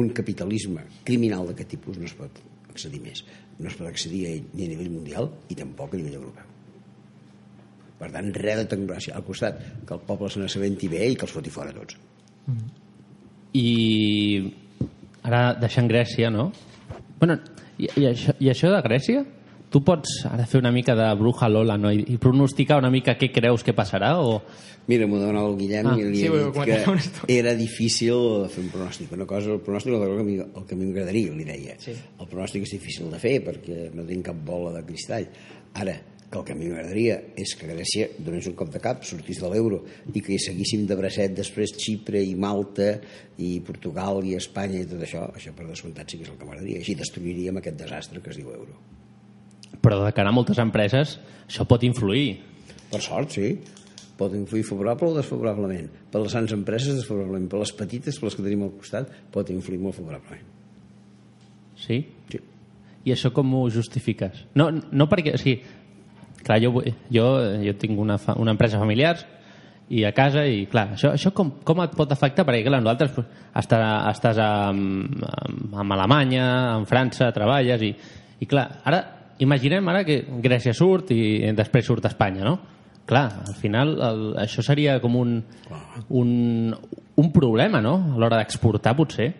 [0.00, 2.40] Un capitalisme criminal d'aquest tipus no es pot
[2.72, 3.20] accedir més.
[3.58, 6.52] No es pot accedir ni a nivell mundial i tampoc a nivell europeu.
[7.96, 9.14] Per tant, res de tecnocràcia.
[9.16, 11.96] Al costat, que el poble se n'assabenti bé i que els foti fora tots.
[13.56, 13.70] i
[15.24, 16.50] ara deixant Grècia no?
[17.18, 17.38] bueno,
[17.78, 19.24] i, i, això, i això de Grècia
[19.70, 21.90] tu pots ara fer una mica de bruja Lola no?
[21.92, 24.40] I, i pronosticar una mica què creus que passarà o...
[24.86, 28.62] Mira, m'ho demanava el Guillem Ah, i li sí, he dit que era difícil fer
[28.62, 29.10] un pronòstic.
[29.16, 31.74] Una cosa és el pronòstic, el que mi- el que a mi m'agradaria, li deia.
[31.82, 31.90] Sí.
[32.20, 35.26] El pronòstic és difícil de fer perquè no tinc cap bola de cristall.
[35.74, 35.96] Ara,
[36.30, 39.42] que el que a mi m'agradaria és que Grècia donés un cop de cap, sortís
[39.42, 39.82] de l'euro
[40.14, 42.92] i que hi seguíssim de bracet després Xipre i Malta
[43.42, 46.46] i Portugal i Espanya i tot això, això per descomptat sí que és el que
[46.46, 46.78] m'agradaria.
[46.78, 48.78] Així destruiríem aquest desastre que es diu euro.
[49.86, 52.28] Però de cara a moltes empreses això pot influir
[52.90, 53.54] Per sort, sí.
[54.16, 55.88] Pot influir favorable o desfavorablement.
[56.12, 57.48] Per les grans empreses, desfavorablement.
[57.52, 60.44] Per les petites, per les que tenim al costat, pot influir molt favorablement.
[61.76, 62.04] sí?
[62.30, 62.40] Sí.
[63.06, 64.46] I això com ho justifiques?
[64.54, 65.34] No, no perquè...
[65.36, 65.60] O sigui,
[66.42, 66.80] clar, jo,
[67.12, 67.26] jo,
[67.62, 69.14] jo tinc una, fa, una empresa familiar
[69.88, 72.42] i a casa i clar, això, això com, com et pot afectar?
[72.46, 73.28] Perquè clar, nosaltres pues,
[73.60, 75.36] estàs, estàs a, a,
[75.76, 76.48] a Alemanya,
[76.80, 77.92] en França, treballes i,
[78.42, 79.04] i clar, ara
[79.42, 82.56] imaginem ara que Grècia surt i després surt Espanya, no?
[83.06, 85.36] Clar, al final el, això seria com un,
[86.10, 86.30] un,
[87.22, 87.94] un problema, no?
[88.16, 89.30] A l'hora d'exportar, potser.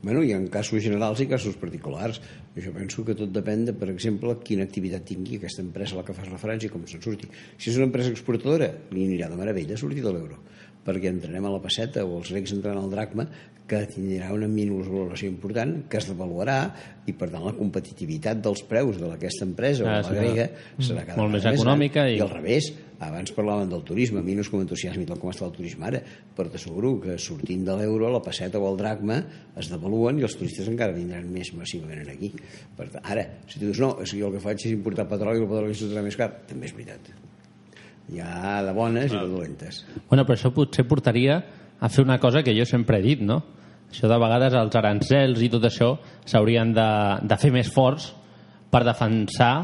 [0.00, 2.20] Bueno, hi ha casos generals i casos particulars.
[2.56, 6.06] Jo penso que tot depèn de, per exemple, quina activitat tingui aquesta empresa a la
[6.06, 7.28] que fas referència i com se'n surti.
[7.58, 10.40] Si és una empresa exportadora, li anirà de meravella sortir de l'euro,
[10.84, 13.26] perquè entrarem a la passeta o els grecs entraran al dracma,
[13.70, 16.72] que tindrà una minusvaloració important, que es devaluarà,
[17.06, 20.46] i per tant la competitivitat dels preus d'aquesta empresa Ah, o la grega
[20.82, 21.54] serà cada molt més gran.
[21.54, 25.06] econòmica i- I al revés, abans parlàvem del turisme, a mi no és com entusiasme
[25.06, 26.02] tal com està el turisme ara,
[26.36, 29.24] però t'asseguro que sortint de l'euro, la passeta o el dracma
[29.56, 32.32] es devaluen i els turistes encara vindran més massivament aquí.
[32.76, 35.06] Per tant, ara, si tu dius, no, és que jo el que faig és importar
[35.06, 36.98] petroli i el petroli serà més car, també és veritat.
[38.10, 39.84] Hi ha de bones i de dolentes.
[40.08, 41.38] Bueno, però això potser portaria
[41.80, 43.40] a fer una cosa que jo sempre he dit, no?
[43.90, 45.92] Això de vegades els arancels i tot això
[46.28, 46.88] s'haurien de,
[47.26, 48.10] de fer més forts
[48.70, 49.54] per defensar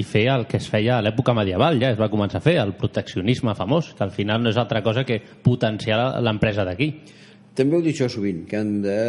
[0.00, 2.56] i fer el que es feia a l'època medieval, ja es va començar a fer,
[2.62, 6.92] el proteccionisme famós, que al final no és altra cosa que potenciar l'empresa d'aquí.
[7.56, 9.00] També heu dit això sovint, que hem de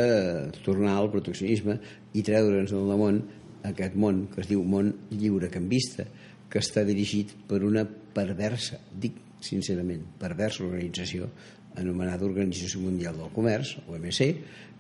[0.66, 1.78] tornar al proteccionisme
[2.18, 3.22] i treure'ns del damunt
[3.70, 6.08] aquest món que es diu món lliurecanvista,
[6.52, 11.30] que està dirigit per una perversa, dic sincerament, perversa organització
[11.80, 14.26] anomenada Organització Mundial del Comerç, OMC,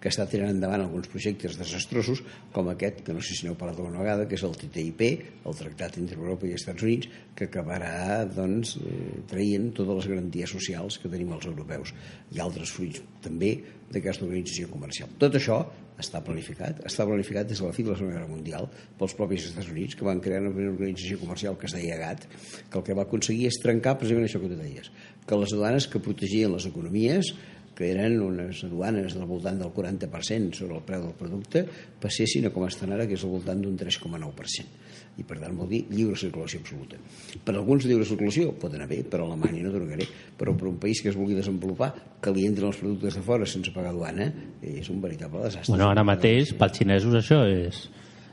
[0.01, 3.77] que està tirant endavant alguns projectes desastrosos, com aquest, que no sé si n'heu parlat
[3.77, 5.03] alguna vegada, que és el TTIP,
[5.45, 10.55] el Tractat entre Europa i Estats Units, que acabarà doncs, eh, traient totes les garanties
[10.57, 11.93] socials que tenim els europeus
[12.33, 13.53] i altres fruits també
[13.91, 15.13] d'aquesta organització comercial.
[15.21, 15.61] Tot això
[16.01, 18.67] està planificat, està planificat des de la fi de la Segona Guerra Mundial
[18.99, 22.27] pels propis Estats Units, que van crear una organització comercial que es deia GATT,
[22.71, 24.91] que el que va aconseguir és trencar precisament això que tu deies,
[25.27, 27.33] que les aduanes que protegien les economies
[27.81, 31.63] que eren unes aduanes del voltant del 40% sobre el preu del producte,
[32.01, 34.77] passessin a com estan ara, que és al voltant d'un 3,9%.
[35.17, 36.99] I per tant vol dir lliure circulació absoluta.
[37.43, 40.05] Per alguns lliure circulació poden haver, per Alemanya no tornaré,
[40.37, 41.89] però per un país que es vulgui desenvolupar,
[42.21, 44.29] que li entren els productes de fora sense pagar aduana,
[44.61, 45.73] és un veritable desastre.
[45.73, 47.87] Bueno, ara mateix, pels xinesos, això és,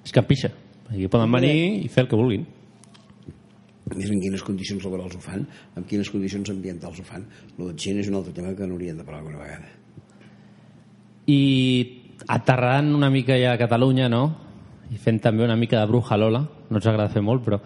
[0.05, 0.53] és campixa.
[0.93, 2.47] Aquí poden venir i fer el que vulguin.
[3.95, 5.45] Més en quines condicions laborals ho fan,
[5.77, 7.25] en quines condicions ambientals ho fan.
[7.59, 9.71] Lo de Xina és un altre tema que n'hauríem de parlar alguna vegada.
[11.29, 11.41] I
[12.27, 14.23] aterrant una mica ja a Catalunya, no?
[14.93, 17.61] I fent també una mica de bruja Lola, no ens agrada fer molt, però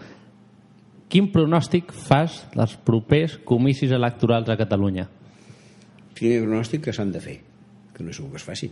[1.12, 5.06] quin pronòstic fas dels propers comicis electorals a Catalunya?
[6.16, 7.38] Primer pronòstic que s'han de fer,
[7.94, 8.70] que no és segur que es faci,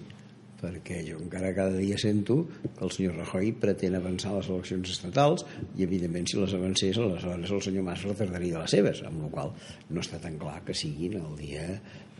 [0.61, 5.47] perquè jo encara cada dia sento que el senyor Rajoy pretén avançar les eleccions estatals
[5.79, 9.55] i evidentment si les avancés aleshores el senyor Mas retardaria les seves amb la qual
[9.89, 11.67] no està tan clar que siguin el dia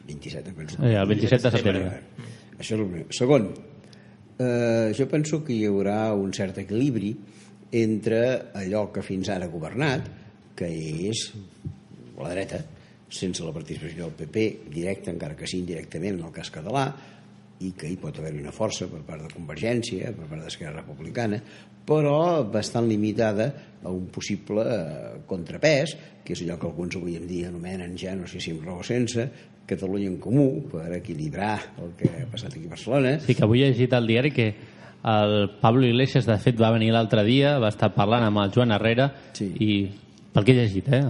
[0.07, 0.81] 27 penso.
[0.83, 2.01] Eh, el 27 de setembre.
[2.59, 3.05] Això és el primer.
[3.15, 3.47] Segon,
[4.41, 7.15] eh, jo penso que hi haurà un cert equilibri
[7.81, 8.21] entre
[8.59, 10.09] allò que fins ara ha governat,
[10.59, 10.69] que
[11.11, 11.29] és
[12.19, 12.61] la dreta,
[13.11, 16.89] sense la participació del PP directa, encara que sigui indirectament en el cas català,
[17.61, 21.41] i que hi pot haver una força per part de Convergència, per part d'Esquerra Republicana,
[21.87, 23.51] però bastant limitada
[23.83, 25.95] a un possible eh, contrapès,
[26.25, 28.83] que és allò que alguns avui en dia anomenen ja, no sé si amb raó
[28.87, 29.29] sense,
[29.71, 33.13] Catalunya en Comú, per equilibrar el que ha passat aquí a Barcelona.
[33.23, 34.49] Sí, que avui he llegit al diari que
[35.07, 38.75] el Pablo Iglesias, de fet, va venir l'altre dia, va estar parlant amb el Joan
[38.75, 39.47] Herrera, Sí.
[39.61, 39.71] i
[40.33, 41.03] pel que he llegit, eh?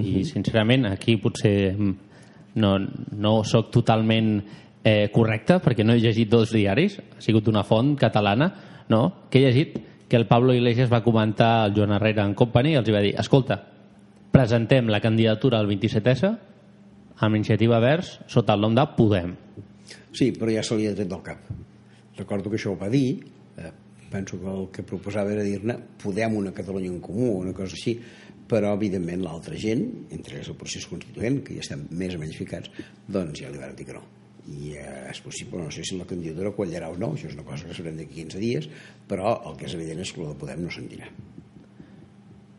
[0.00, 4.40] I, sincerament, aquí potser no, no sóc totalment
[4.86, 8.52] eh, correcte, perquè no he llegit dos diaris, ha sigut una font catalana,
[8.88, 9.26] no?
[9.30, 12.76] que he llegit que el Pablo Iglesias va comentar al Joan Herrera en Company i
[12.78, 13.58] els va dir, escolta,
[14.30, 16.30] presentem la candidatura al 27S
[17.26, 19.32] amb iniciativa Verds sota el nom de Podem.
[20.14, 21.48] Sí, però ja se li ha tret del cap.
[22.16, 23.24] Recordo que això ho va dir,
[23.58, 23.72] eh,
[24.12, 27.74] penso que el que proposava era dir-ne Podem una Catalunya en comú o una cosa
[27.74, 27.96] així,
[28.46, 29.82] però evidentment l'altra gent,
[30.14, 32.70] entre ells el procés constituent, que ja estem més o menys ficats,
[33.08, 34.04] doncs ja li van dir que no.
[34.46, 37.46] I eh, és possible, no sé si la candidatura quallarà o no, això és una
[37.46, 38.68] cosa que sabrem d'aquí 15 dies,
[39.10, 41.10] però el que és evident és que el de Podem no se'n dirà.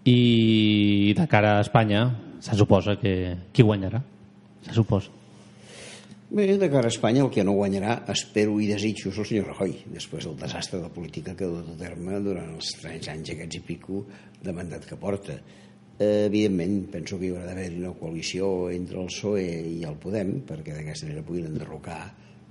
[0.07, 2.07] I de cara a Espanya,
[2.43, 3.13] se suposa que
[3.51, 4.01] qui guanyarà?
[4.67, 5.11] Se suposa.
[6.29, 9.45] Bé, de cara a Espanya el que no guanyarà, espero i desitjo, és el senyor
[9.53, 13.31] Rajoy, després del desastre de política que ha dut a terme durant els 30 anys
[13.31, 14.01] aquests i pico
[14.43, 15.37] de mandat que porta.
[15.99, 19.45] Eh, evidentment, penso que hi haurà d'haver una coalició entre el PSOE
[19.79, 22.01] i el Podem, perquè d'aquesta manera puguin enderrocar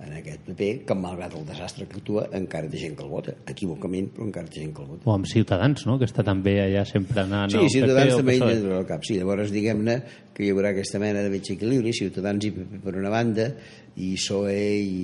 [0.02, 3.32] en aquest PP, que malgrat el desastre que actua, encara té gent que el vota.
[3.48, 5.06] Equivocament, però encara té gent que el vota.
[5.08, 5.96] O amb Ciutadans, no?
[6.00, 8.58] que està també allà sempre anant Sí, al Ciutadans PP també hi PSOE.
[8.58, 9.06] entra al cap.
[9.08, 9.96] Sí, llavors diguem-ne
[10.34, 13.48] que hi haurà aquesta mena de mig equilibri, Ciutadans i PP per una banda,
[13.96, 15.02] i PSOE i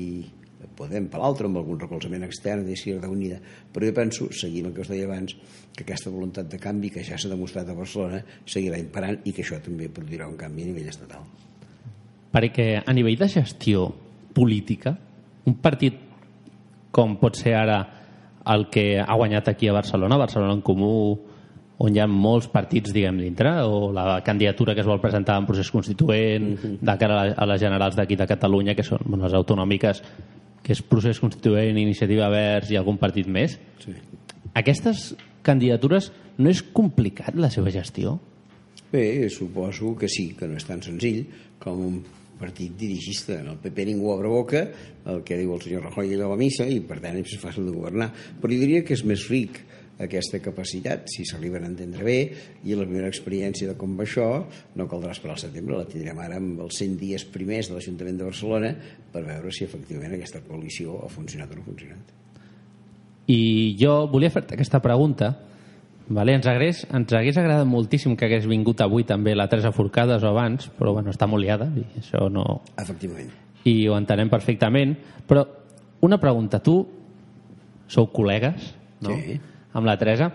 [0.76, 3.38] Podem per l'altra, amb algun recolzament extern d'Izquierda Unida.
[3.72, 5.34] Però jo penso, seguint el que us deia abans,
[5.72, 9.42] que aquesta voluntat de canvi que ja s'ha demostrat a Barcelona seguirà imperant i que
[9.44, 11.24] això també produirà un canvi a nivell estatal.
[12.32, 13.88] Perquè a nivell de gestió
[14.32, 14.94] política,
[15.48, 15.98] un partit
[16.92, 17.80] com pot ser ara
[18.52, 20.92] el que ha guanyat aquí a Barcelona, Barcelona en Comú,
[21.82, 25.48] on hi ha molts partits, diguem, dintre, o la candidatura que es vol presentar en
[25.48, 29.24] procés constituent de cara a, la, a les generals d'aquí de Catalunya, que són bueno,
[29.24, 30.02] les autonòmiques,
[30.62, 33.58] que és procés constituent, iniciativa verds i algun partit més.
[33.82, 33.96] Sí.
[34.58, 35.10] Aquestes
[35.46, 38.16] candidatures no és complicat la seva gestió?
[38.92, 41.24] Bé, suposo que sí, que no és tan senzill
[41.62, 42.00] com un
[42.42, 43.38] partit dirigista.
[43.40, 44.64] En el PP ningú obre boca,
[45.08, 47.76] el que diu el senyor Rajoy a la missa, i per tant és fàcil de
[47.76, 48.10] governar.
[48.40, 49.62] Però jo diria que és més ric
[50.02, 52.16] aquesta capacitat, si s'arriben a entendre bé,
[52.64, 54.26] i la primera experiència de com va això
[54.78, 58.18] no caldrà esperar al setembre, la tindrem ara amb els 100 dies primers de l'Ajuntament
[58.18, 58.74] de Barcelona
[59.12, 62.21] per veure si efectivament aquesta coalició ha funcionat o no ha funcionat.
[63.30, 65.32] I jo volia fer-te aquesta pregunta.
[66.12, 66.34] Vale?
[66.34, 70.32] Ens, hagués, ens hagués agradat moltíssim que hagués vingut avui també la Teresa Forcades o
[70.32, 72.62] abans, però bueno, està molt liada i això no...
[72.76, 73.30] Efectivament.
[73.64, 74.96] I ho entenem perfectament.
[75.28, 75.44] Però
[76.02, 76.80] una pregunta, tu
[77.86, 78.72] sou col·legues
[79.04, 79.14] no?
[79.14, 79.38] Sí.
[79.72, 80.32] amb la Teresa.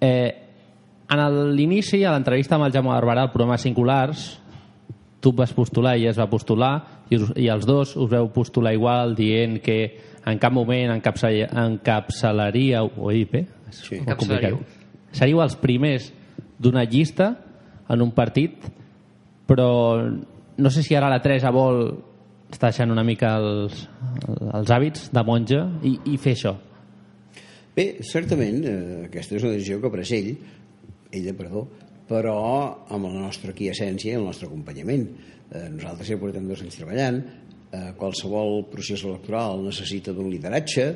[0.00, 0.32] Eh,
[1.06, 1.22] en
[1.54, 4.26] l'inici, a l'entrevista amb el Jaume Barberà al programa Singulars,
[5.22, 6.74] tu et vas postular i es va postular,
[7.10, 9.78] i, us, i els dos us veu postular igual dient que
[10.26, 12.90] en cap moment encapçal- encapçalaríeu...
[12.98, 13.44] Ho he dit bé?
[13.70, 14.00] Sí.
[15.16, 16.10] Seríeu els primers
[16.58, 17.32] d'una llista
[17.88, 18.66] en un partit,
[19.46, 19.68] però
[20.56, 21.86] no sé si ara la Teresa vol
[22.50, 23.86] estar deixant una mica els,
[24.54, 26.54] els hàbits de monja i, i fer això.
[27.76, 28.76] Bé, certament, eh,
[29.10, 30.30] aquesta és una decisió que pres ell,
[31.12, 31.66] ella, perdó,
[32.08, 32.36] però
[32.88, 35.08] amb la nostra quiescència i el nostre acompanyament.
[35.50, 37.20] Eh, nosaltres ja portem dos anys treballant,
[37.76, 40.86] eh, qualsevol procés electoral necessita d'un lideratge,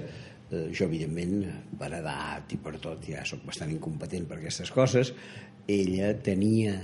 [0.50, 1.44] eh, jo, evidentment,
[1.78, 5.12] per edat i per tot, ja sóc bastant incompetent per aquestes coses,
[5.68, 6.78] ella tenia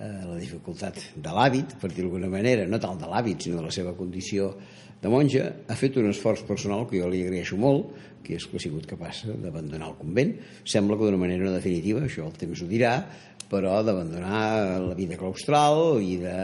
[0.00, 3.74] la dificultat de l'hàbit, per dir-ho d'alguna manera, no tant de l'hàbit, sinó de la
[3.74, 4.54] seva condició
[5.00, 7.92] de monja, ha fet un esforç personal que jo li agraeixo molt,
[8.24, 10.34] que és que ha sigut capaç d'abandonar el convent.
[10.68, 12.94] Sembla que d'una manera no definitiva, això el temps ho dirà,
[13.50, 16.34] però d'abandonar la vida claustral i de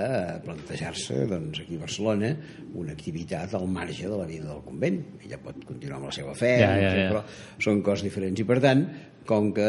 [0.43, 2.33] plantejar-se doncs, aquí a Barcelona
[2.75, 4.99] una activitat al marge de la vida del convent.
[5.23, 7.13] Ella pot continuar amb la seva fe, Ja, ja, ja.
[7.13, 7.23] però
[7.63, 8.89] són coses diferents i per tant
[9.27, 9.67] com que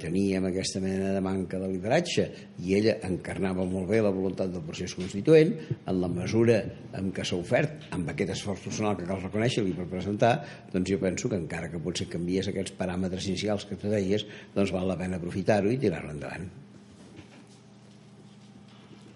[0.00, 2.26] teníem aquesta mena de manca de lideratge
[2.62, 6.60] i ella encarnava molt bé la voluntat del procés constituent en la mesura
[6.96, 10.32] en què s'ha ofert amb aquest esforç personal que cal reconèixer-li per presentar,
[10.72, 14.72] doncs jo penso que encara que potser canvies aquests paràmetres inicials que tu deies, doncs
[14.74, 16.48] val la pena aprofitar-ho i tirar-lo endavant.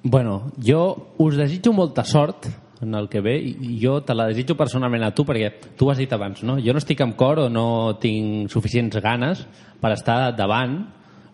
[0.05, 2.51] Bueno, jo us desitjo molta sort
[2.85, 5.93] en el que ve i jo te la desitjo personalment a tu perquè tu ho
[5.93, 6.59] has dit abans, no?
[6.62, 9.47] Jo no estic amb cor o no tinc suficients ganes
[9.80, 10.78] per estar davant,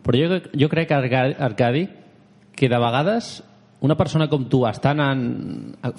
[0.05, 1.89] però jo, jo crec, Arca- Arcadi,
[2.57, 3.43] que de vegades
[3.81, 5.21] una persona com tu estant en,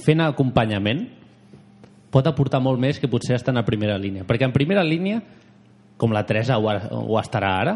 [0.01, 1.07] fent acompanyament
[2.11, 4.25] pot aportar molt més que potser estar a primera línia.
[4.27, 5.21] Perquè en primera línia,
[5.97, 7.75] com la Teresa ho, ho estarà ara,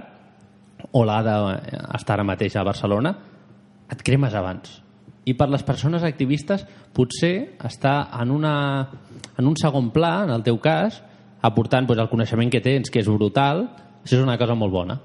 [0.92, 3.16] o l'ha d'estar ara mateix a Barcelona,
[3.90, 4.82] et cremes abans.
[5.26, 8.56] I per les persones activistes potser està en, una,
[9.38, 11.02] en un segon pla, en el teu cas,
[11.46, 13.66] aportant doncs, el coneixement que tens, que és brutal,
[14.04, 15.00] això és una cosa molt bona.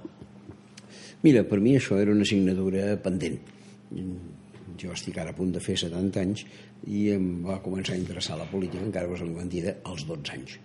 [1.24, 3.40] Mira, per mi això era una assignatura pendent.
[4.80, 6.44] Jo estic ara a punt de fer 70 anys
[6.88, 10.56] i em va començar a interessar la política, encara que ho mentida, als 12 anys.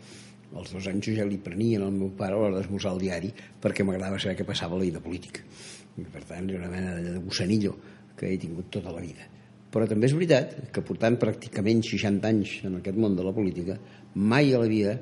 [0.56, 3.32] Als dos anys jo ja li prenien al meu pare a l'hora d'esmorzar el diari
[3.62, 5.44] perquè m'agradava saber què passava a la vida política.
[6.00, 7.76] I per tant, era una mena de gossanillo
[8.16, 9.28] que he tingut tota la vida.
[9.76, 13.76] Però també és veritat que portant pràcticament 60 anys en aquest món de la política,
[14.16, 14.94] mai a la vida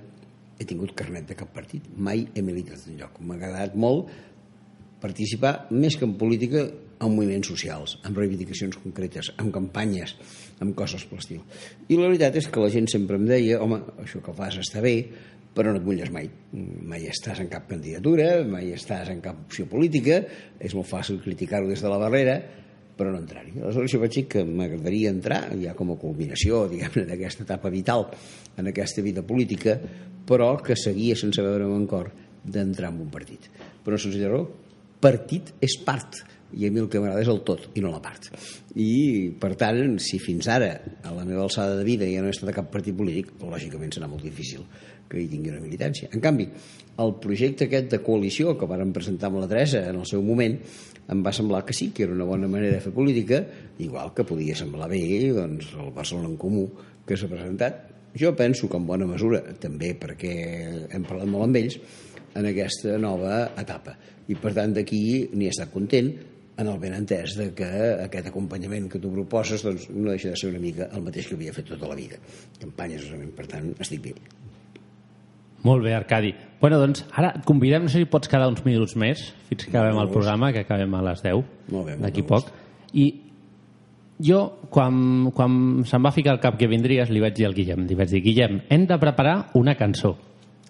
[0.58, 3.20] he tingut carnet de cap partit, mai he militat enlloc.
[3.22, 4.10] M'ha agradat molt
[5.04, 6.64] participar més que en política
[7.04, 10.16] en moviments socials, amb reivindicacions concretes, amb campanyes,
[10.64, 11.44] amb coses per l'estil.
[11.92, 14.82] I la veritat és que la gent sempre em deia home, això que fas està
[14.82, 14.96] bé,
[15.54, 16.32] però no et mulles mai.
[16.90, 20.24] Mai estàs en cap candidatura, mai estàs en cap opció política,
[20.58, 22.40] és molt fàcil criticar-ho des de la barrera,
[22.98, 23.56] però no entrar-hi.
[23.60, 28.08] Aleshores jo vaig dir que m'agradaria entrar, ja com a culminació, diguem-ne, d'aquesta etapa vital
[28.58, 29.78] en aquesta vida política,
[30.28, 32.12] però que seguia sense veure'm en cor
[32.44, 33.50] d'entrar en un partit.
[33.84, 34.46] Però no se'ns raó,
[35.04, 36.22] partit és part,
[36.54, 38.30] i a mi el que m'agrada és el tot i no la part.
[38.78, 40.70] I, per tant, si fins ara,
[41.02, 43.96] a la meva alçada de vida, ja no he estat a cap partit polític, lògicament
[43.96, 44.68] serà molt difícil
[45.14, 46.10] que hi tingui una militància.
[46.12, 46.50] En canvi,
[47.04, 50.58] el projecte aquest de coalició que vàrem presentar amb la Teresa en el seu moment
[51.14, 53.42] em va semblar que sí, que era una bona manera de fer política,
[53.84, 55.04] igual que podia semblar bé
[55.36, 56.68] doncs, el Barcelona en Comú
[57.08, 57.90] que s'ha presentat.
[58.16, 60.34] Jo penso que en bona mesura, també perquè
[60.94, 61.80] hem parlat molt amb ells,
[62.38, 63.98] en aquesta nova etapa.
[64.30, 65.02] I per tant d'aquí
[65.34, 66.14] n'hi he estat content
[66.58, 67.68] en el ben entès de que
[68.06, 71.38] aquest acompanyament que tu proposes doncs, no deixa de ser una mica el mateix que
[71.40, 72.22] havia fet tota la vida.
[72.62, 74.18] Campanyes, per tant, estic bé.
[75.64, 76.34] Molt bé, Arcadi.
[76.60, 79.72] Bueno, doncs, ara et convidem, no sé si pots quedar uns minuts més, fins que
[79.72, 81.34] acabem el programa, que acabem a les 10,
[81.72, 82.50] Molt bé, molt d'aquí poc.
[82.94, 83.06] I
[84.24, 84.40] jo,
[84.72, 87.96] quan, quan se'm va ficar al cap que vindries, li vaig dir al Guillem, li
[88.00, 90.16] vaig dir, Guillem, hem de preparar una cançó,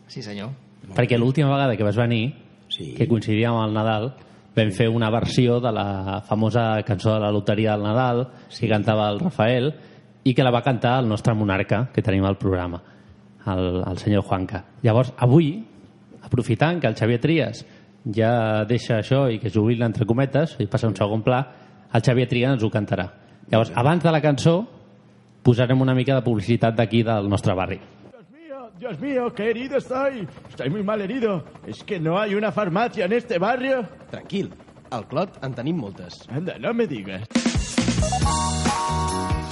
[0.07, 0.49] Sí, senyor.
[0.95, 2.35] perquè l'última vegada que vas venir,
[2.69, 2.93] Sí.
[2.97, 4.13] que coincidia amb el Nadal,
[4.55, 8.27] vam fer una versió de la famosa cançó de la loteria del Nadal,
[8.59, 9.73] que cantava el Rafael,
[10.23, 12.81] i que la va cantar el nostre monarca, que tenim al programa,
[13.47, 14.63] el, el senyor Juanca.
[14.83, 15.55] Llavors, avui,
[16.23, 17.63] aprofitant que el Xavier Trias
[18.15, 21.43] ja deixa això i que es jubila entre cometes i passa un segon pla,
[21.93, 23.09] el Xavier Trias ens ho cantarà.
[23.51, 24.61] Llavors, abans de la cançó,
[25.43, 27.79] posarem una mica de publicitat d'aquí del nostre barri.
[27.79, 30.27] Dios mío, Dios mío, qué herido estoy.
[30.49, 31.43] Estoy muy mal herido.
[31.67, 33.83] ¿Es que no hay una farmacia en este barrio?
[34.09, 34.53] Tranquil,
[34.89, 36.23] al Clot en tenim moltes.
[36.29, 37.27] Anda, no me digas.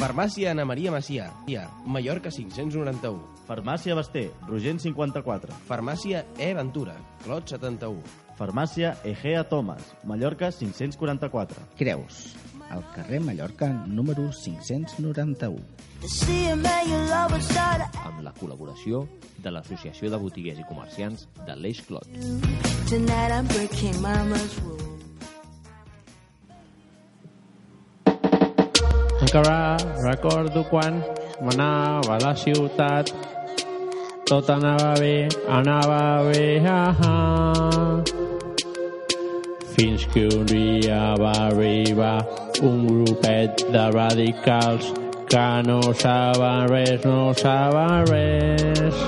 [0.01, 3.19] Farmàcia Ana Maria Macià, Ia, Mallorca 591.
[3.45, 5.53] Farmàcia Basté, Rogent 54.
[5.67, 8.01] Farmàcia E Ventura, Clot 71.
[8.39, 11.67] Farmàcia Egea Thomas, Mallorca 544.
[11.77, 12.33] Creus.
[12.71, 15.59] al carrer Mallorca número 591.
[18.05, 19.03] amb la col·laboració
[19.43, 22.07] de l'Associació de Botiguers i Comerciants de l'Eix Clot.
[22.89, 24.90] Tonight I'm breaking mama's rule.
[29.31, 30.99] Encara recordo quan
[31.39, 33.07] m'anava a la ciutat
[34.27, 38.03] tot anava bé, anava bé, ah, ah.
[39.71, 42.17] Fins que un dia va arribar
[42.59, 44.91] un grupet de radicals
[45.31, 48.99] que no saben res, no saben res.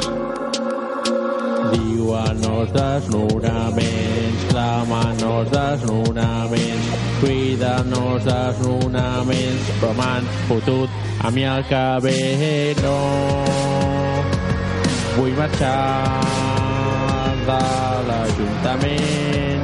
[1.76, 6.83] Diuen els desnonaments, clamen els desnonaments,
[7.24, 10.90] criden els desnonaments, però m'han fotut
[11.24, 13.00] a mi el cabell, no.
[15.16, 16.20] Vull marxar
[17.48, 17.64] de
[18.10, 19.64] l'Ajuntament,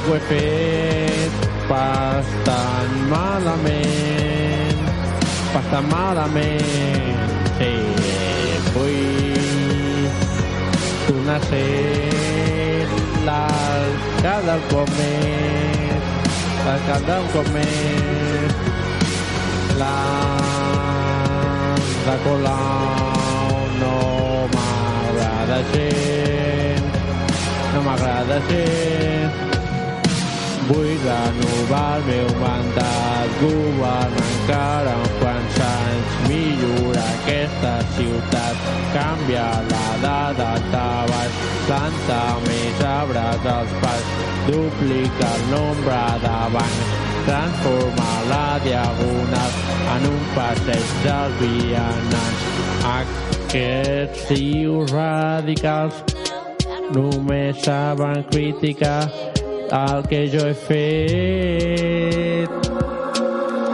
[0.10, 1.34] ho he fet
[1.70, 4.80] bastant malament,
[5.54, 7.20] bastant malament.
[7.60, 7.74] Sí,
[8.74, 9.05] vull
[11.26, 12.88] ser
[13.26, 16.04] l'alcalde cop més,
[16.66, 18.54] l'alcalde cop més,
[19.80, 19.96] la
[22.06, 23.96] de Colau no
[24.54, 27.02] m'agrada gens,
[27.74, 29.42] no m'agrada gens.
[30.70, 38.56] Vull renovar el meu mandat, governar encara uns quants anys, millorar aquesta ciutat,
[38.94, 40.50] canviar la dada
[41.10, 41.34] baix,
[41.68, 44.12] plantar més arbres als parcs,
[44.48, 49.52] duplicar el nombre de bancs, transformar la diagonal
[49.96, 52.46] en un passeig dels vianants.
[52.96, 56.04] Aquests tios radicals
[56.94, 59.10] només saben criticar
[59.72, 61.95] el que jo he fet.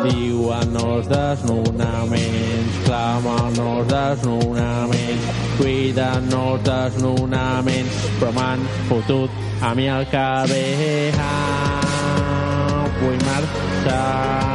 [0.01, 5.23] Diuen els desnonaments, clamen els desnonaments,
[5.59, 9.29] cuiden els desnonaments, però m'han fotut
[9.61, 11.19] a mi el cabell.
[11.21, 14.51] Ah, vull marxar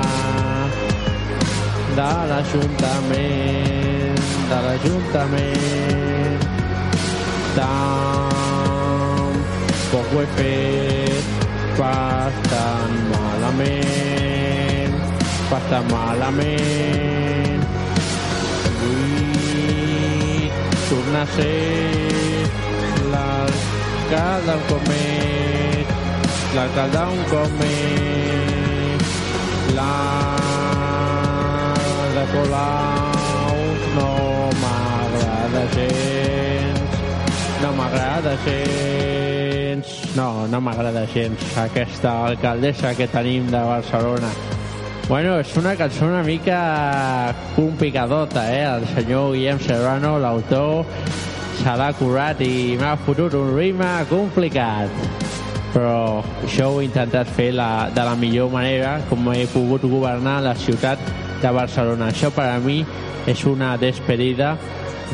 [1.97, 4.21] de l'Ajuntament,
[4.51, 6.41] de l'Ajuntament.
[7.57, 8.97] Tampoc
[10.13, 11.27] ho he fet
[11.79, 14.46] bastant malament,
[15.51, 17.63] bastant malament.
[18.81, 20.51] Vull
[20.89, 22.49] tornar a ser
[23.13, 25.93] l'alcalde un cop més,
[26.57, 29.15] l'alcalde un cop més,
[29.79, 29.93] la
[32.17, 33.63] de Colau.
[33.97, 34.11] No
[34.61, 36.99] m'agrada gens,
[37.63, 41.49] no m'agrada gens, no, no m'agrada gens.
[41.65, 44.35] Aquesta alcaldessa que tenim de Barcelona.
[45.09, 48.65] Bueno, és una cançó una mica complicadota, eh?
[48.67, 50.83] El senyor Guillem Serrano, l'autor,
[51.61, 54.91] se l'ha curat i m'ha fotut un ritme complicat.
[55.71, 60.41] Però això ho he intentat fer la, de la millor manera, com he pogut governar
[60.43, 60.99] la ciutat
[61.39, 62.11] de Barcelona.
[62.11, 62.81] Això per a mi
[63.31, 64.57] és una despedida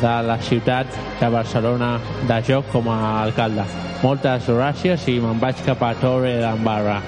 [0.01, 0.89] de la ciutat
[1.21, 3.69] de Barcelona de joc com a alcalde.
[4.01, 7.03] Moltes gràcies i me'n vaig cap a Torre d'Embarra.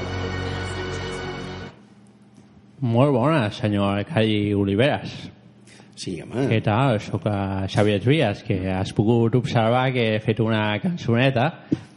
[2.85, 5.13] Molt bona, senyor Arcadi Oliveres.
[5.95, 6.43] Sí, home.
[6.51, 6.99] Què tal?
[7.01, 7.23] Soc
[7.71, 11.45] Xavier Trias, que has pogut observar que he fet una cançoneta.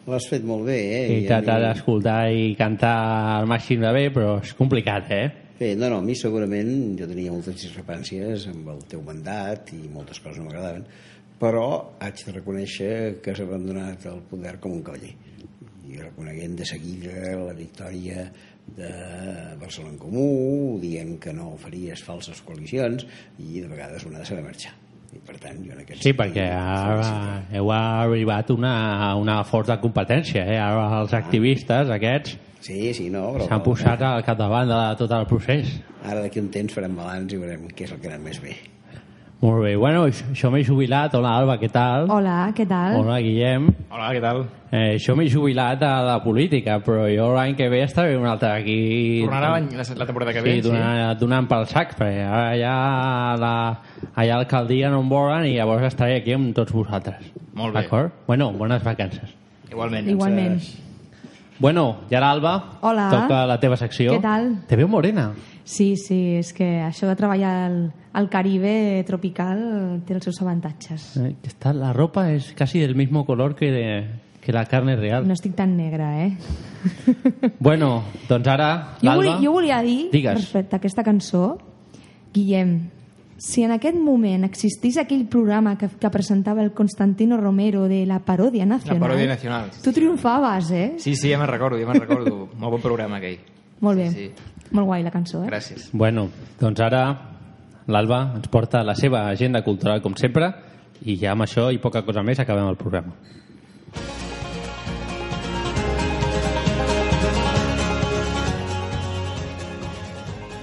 [0.09, 1.03] L'has fet molt bé, eh?
[1.11, 2.95] He intentat mi- escoltar i cantar
[3.41, 5.27] al màxim de bé, però és complicat, eh?
[5.59, 9.83] Bé, no, no, a mi segurament jo tenia moltes discrepàncies amb el teu mandat i
[9.93, 10.85] moltes coses no m'agradaven,
[11.43, 11.65] però
[12.01, 15.13] haig de reconèixer que has abandonat el poder com un cavaller
[15.89, 18.29] i reconeguent de seguida la victòria
[18.77, 18.91] de
[19.61, 20.29] Barcelona en Comú,
[20.83, 23.07] dient que no faries falses coalicions
[23.39, 24.75] i de vegades una ha de saber marxar.
[25.09, 28.75] I per tant, jo en aquest Sí, perquè ara heu arribat una,
[29.17, 30.59] una forta competència, eh?
[30.61, 35.71] Ara els activistes aquests Sí, sí, no, s'han posat al capdavant de tot el procés.
[36.03, 38.43] Ara d'aquí un temps farem balanç i veurem què és el que ha anat més
[38.43, 38.57] bé.
[39.41, 41.13] Molt bé, bueno, això això m'he jubilat.
[41.15, 42.09] Hola, Alba, què tal?
[42.11, 42.97] Hola, què tal?
[42.99, 43.69] Hola, Guillem.
[43.89, 44.41] Hola, què tal?
[44.73, 48.51] Eh, això m'he jubilat a la política, però jo l'any que ve estaré un altre
[48.51, 48.79] aquí...
[49.23, 52.73] Tornarà l'any- la, la temporada que ve, sí, donant, donant pel sac, perquè ara ja
[53.39, 53.53] la,
[54.17, 57.31] allà l'alcaldia no em volen i llavors estaré aquí amb tots vosaltres.
[57.55, 57.85] Molt bé.
[57.85, 58.11] D'acord?
[58.27, 59.31] Bueno, bones vacances.
[59.71, 60.11] Igualment.
[60.17, 60.59] Igualment.
[61.61, 63.07] Bueno, i ara, Alba, Hola.
[63.15, 64.13] toca la teva secció.
[64.19, 64.51] Què tal?
[64.67, 65.31] Te veu morena.
[65.69, 67.75] Sí, sí, és que això de treballar al,
[68.17, 71.11] al Caribe tropical té els seus avantatges.
[71.21, 74.07] Eh, Está, la ropa es casi del mismo color que, de-
[74.41, 75.27] que la carne és real.
[75.29, 76.33] No estic tan negra, eh?
[77.61, 79.43] Bueno, doncs ara, Jo, volia, l'Alba...
[79.45, 80.39] jo volia dir, Digues.
[80.41, 81.59] respecte a aquesta cançó,
[82.33, 82.89] Guillem,
[83.37, 88.21] si en aquest moment existís aquell programa que, que presentava el Constantino Romero de la
[88.25, 89.69] Paròdia La Nacional, paròdia nacional.
[89.85, 90.89] tu triomfaves, eh?
[90.99, 92.49] Sí, sí, ja me'n recordo, ja me'n recordo.
[92.57, 93.39] Molt bon programa aquell.
[93.81, 94.09] Molt bé.
[94.11, 94.31] Sí,
[94.71, 95.49] Molt guai la cançó, eh?
[95.49, 95.89] Gràcies.
[95.93, 96.29] Bueno,
[96.61, 97.03] doncs ara
[97.89, 100.53] l'Alba ens porta la seva agenda cultural, com sempre,
[101.03, 103.15] i ja amb això i poca cosa més acabem el programa.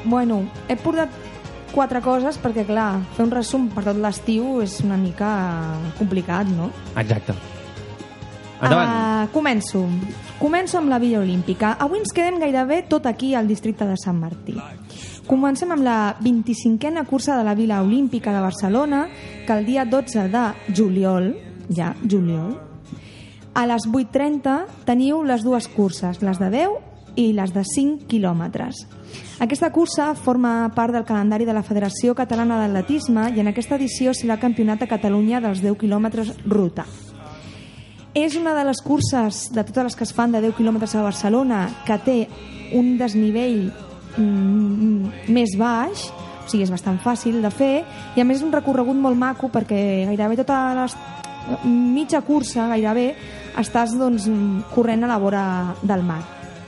[0.06, 1.10] Bueno, he portat
[1.74, 5.34] quatre coses perquè, clar, fer un resum per tot l'estiu és una mica
[5.98, 6.70] complicat, no?
[7.02, 7.34] Exacte.
[8.62, 8.92] Endavant.
[8.92, 9.84] Uh, començo.
[10.40, 11.76] Començo amb la Villa Olímpica.
[11.80, 14.56] Avui ens quedem gairebé tot aquí al districte de Sant Martí.
[15.26, 19.08] Comencem amb la 25a cursa de la Vila Olímpica de Barcelona,
[19.48, 20.46] que el dia 12 de
[20.76, 21.34] juliol,
[21.74, 22.54] ja, juliol,
[23.56, 26.76] a les 8.30 teniu les dues curses, les de 10
[27.16, 28.84] i les de 5 quilòmetres.
[29.40, 34.14] Aquesta cursa forma part del calendari de la Federació Catalana d'Atletisme i en aquesta edició
[34.14, 36.86] serà el Campionat de Catalunya dels 10 quilòmetres ruta.
[38.16, 41.02] És una de les curses de totes les que es fan de 10 quilòmetres a
[41.04, 42.14] Barcelona que té
[42.80, 43.66] un desnivell
[44.16, 47.74] mm, més baix, o sigui, és bastant fàcil de fer,
[48.16, 50.86] i a més és un recorregut molt maco perquè gairebé tota la
[51.68, 53.10] mitja cursa, gairebé,
[53.60, 54.30] estàs doncs,
[54.72, 55.44] corrent a la vora
[55.84, 56.22] del mar.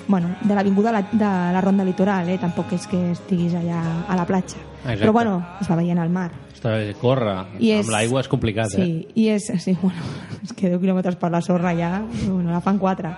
[0.07, 2.37] Bueno, de l'avinguda de la, de la Ronda Litoral, eh?
[2.43, 4.59] tampoc és que estiguis allà a la platja.
[4.83, 4.99] Exacte.
[5.05, 6.29] Però bueno, es va veient al mar.
[6.57, 9.11] Està bé, córrer I és- amb l'aigua és complicat, sí, eh?
[9.13, 10.01] i és, sí, bueno,
[10.43, 13.11] és que 10 quilòmetres per la sorra ja, bueno, la fan 4.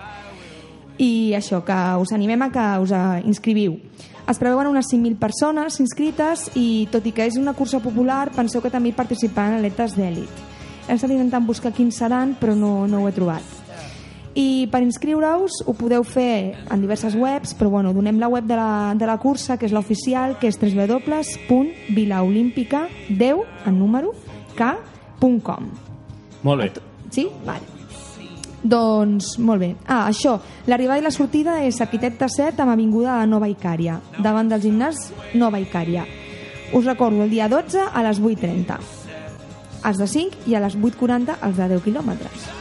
[1.00, 2.92] I això, que us animem a que us
[3.24, 3.78] inscriviu.
[4.28, 8.60] Es preveuen unes 5.000 persones inscrites i, tot i que és una cursa popular, penseu
[8.60, 10.44] que també hi participaran atletes d'èlit.
[10.86, 13.56] He estat intentant buscar quins seran, però no, no ho he trobat.
[14.40, 18.56] I per inscriure-us ho podeu fer en diverses webs, però bueno, donem la web de
[18.56, 24.14] la, de la cursa, que és l'oficial, que és www.vilaolímpica10, en número,
[24.56, 25.62] k.com.
[26.46, 26.68] Molt bé.
[27.10, 27.28] Sí?
[27.44, 27.80] Vale.
[28.62, 29.74] Doncs, molt bé.
[29.86, 34.48] Ah, això, l'arribada i la sortida és Arquitecte 7 amb Avinguda de Nova Icària, davant
[34.52, 36.04] del gimnàs Nova Icària.
[36.76, 38.78] Us recordo, el dia 12 a les 8.30.
[39.88, 42.59] Els de 5 i a les 8.40 els de 10 quilòmetres.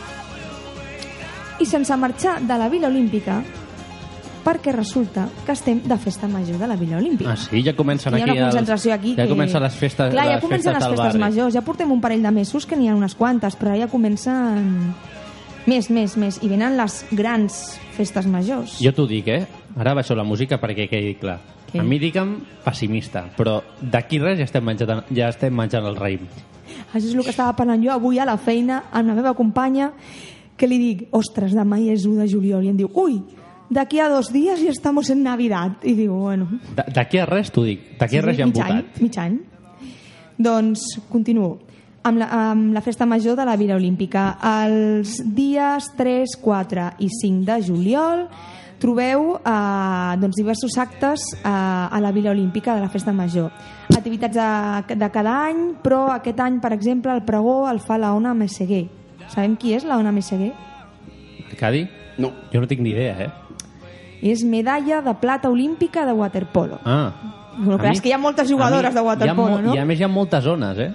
[1.60, 3.42] I sense marxar de la Vila Olímpica,
[4.46, 7.34] perquè resulta que estem de festa major de la Vila Olímpica.
[7.34, 7.62] Ah, sí?
[7.66, 8.32] Ja comencen Hi ha aquí...
[8.32, 9.30] una els- concentració aquí Ja que...
[9.34, 11.54] comencen les festes, Clar, ja les comencen festes les festes majors.
[11.54, 14.94] Ja portem un parell de mesos que n'hi ha unes quantes, però ja comencen...
[15.68, 16.40] Més, més, més.
[16.42, 17.58] I venen les grans
[17.94, 18.78] festes majors.
[18.82, 19.44] Jo t'ho dic, eh?
[19.78, 21.36] Ara baixo la música perquè quedi clar.
[21.70, 21.78] Què?
[21.78, 26.24] A mi digue'm pessimista, però d'aquí res ja estem menjant, ja estem menjant el raïm.
[26.96, 29.92] Això és el que estava parlant jo avui a la feina amb la meva companya,
[30.60, 33.22] que li dic, ostres, demà és 1 de juliol, i em diu, ui,
[33.72, 35.78] d'aquí a dos dies ja estamos en Navidad.
[35.88, 36.50] I diu, bueno...
[36.76, 39.02] Da- D'aquí a res t'ho dic, d'aquí a res ja han mig any, votat.
[39.02, 39.40] mig any.
[40.40, 41.58] Doncs continuo.
[42.04, 44.38] Amb la, amb la festa major de la Vila Olímpica.
[44.64, 48.24] Els dies 3, 4 i 5 de juliol
[48.80, 53.52] trobeu eh, doncs, diversos actes eh, a la Vila Olímpica de la festa major.
[53.92, 58.14] Activitats de, de cada any, però aquest any, per exemple, el pregó el fa la
[58.16, 58.86] Ona Messeguer.
[59.30, 60.52] Sabem qui és la Ona Messeguer?
[61.50, 61.88] Arcadi?
[62.18, 62.32] No.
[62.54, 63.30] Jo no tinc ni idea, eh?
[64.22, 66.80] És medalla de plata olímpica de waterpolo.
[66.84, 67.12] Ah.
[67.58, 69.76] Bueno, clar, és que hi ha moltes jugadores de waterpolo, hi ha, no?
[69.76, 70.92] I a més hi ha moltes zones, eh?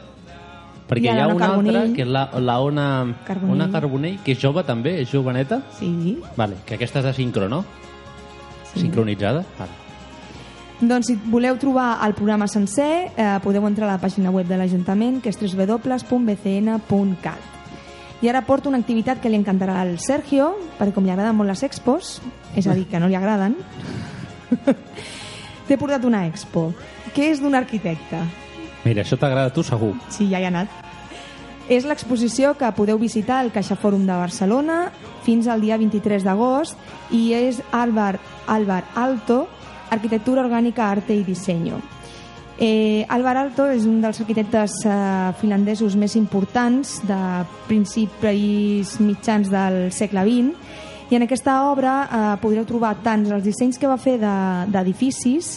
[0.85, 1.95] Perquè Hi ha hi ha, una altra, Carbonell.
[1.97, 2.87] que és la, la Ona,
[3.25, 3.55] Carbonell.
[3.57, 5.63] Ona Carbonell, que és jove també, és joveneta.
[5.79, 6.19] Sí.
[6.37, 7.65] Vale, que aquesta és de sincro, no?
[8.75, 8.81] Sí.
[8.85, 9.45] Sincronitzada.
[9.59, 9.73] Vale.
[10.85, 14.57] Doncs si voleu trobar el programa sencer, eh, podeu entrar a la pàgina web de
[14.61, 15.39] l'Ajuntament, que és
[16.45, 17.54] www.bcn.cat.
[18.25, 20.47] I ara porto una activitat que li encantarà al Sergio,
[20.79, 22.23] perquè com li agraden molt les expos,
[22.57, 23.53] és a dir, que no li agraden,
[25.69, 26.71] t'he portat una expo,
[27.13, 28.23] que és d'un arquitecte.
[28.87, 29.93] Mira, això t'agrada a tu segur.
[30.09, 30.73] Sí, ja hi ha anat.
[31.69, 34.79] És l'exposició que podeu visitar al Caixa Fòrum de Barcelona
[35.29, 36.81] fins al dia 23 d'agost
[37.13, 38.15] i és Álvar,
[38.49, 39.43] Álvar Alto,
[39.93, 41.85] Arquitectura Orgànica, Arte i Diseño.
[42.57, 47.17] Eh, Álvar Alto és un dels arquitectes eh, finlandesos més importants de
[47.67, 53.79] principis mitjans del segle XX i en aquesta obra eh, podreu trobar tant els dissenys
[53.79, 55.57] que va fer de- d'edificis,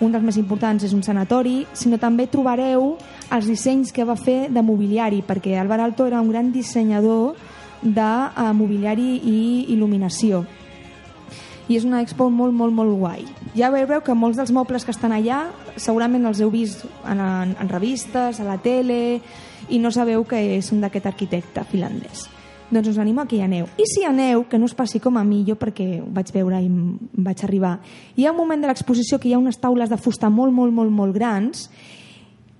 [0.00, 2.94] un dels més importants és un sanatori, sinó també trobareu
[3.30, 7.34] els dissenys que va fer de mobiliari, perquè Álvar Alto era un gran dissenyador
[7.82, 9.38] de eh, mobiliari i
[9.76, 10.46] il·luminació
[11.70, 13.22] i és una expo molt, molt, molt guai.
[13.54, 15.44] Ja veureu que molts dels mobles que estan allà
[15.78, 19.20] segurament els heu vist en, en, en revistes, a la tele,
[19.70, 22.26] i no sabeu que són d'aquest arquitecte finlandès.
[22.70, 23.66] doncs us animo a que hi aneu.
[23.78, 26.60] I si aneu, que no us passi com a mi, jo perquè ho vaig veure
[26.62, 27.80] i vaig arribar,
[28.14, 30.72] hi ha un moment de l'exposició que hi ha unes taules de fusta molt, molt,
[30.72, 31.68] molt, molt grans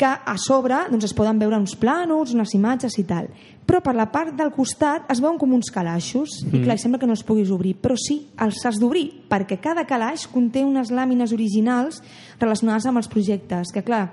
[0.01, 3.29] que a sobre doncs, es poden veure uns plànols, unes imatges i tal.
[3.69, 6.57] Però per la part del costat es veuen com uns calaixos mm.
[6.57, 9.85] i clar, sembla que no els puguis obrir, però sí, els has d'obrir, perquè cada
[9.89, 12.01] calaix conté unes làmines originals
[12.41, 14.07] relacionades amb els projectes, que clar,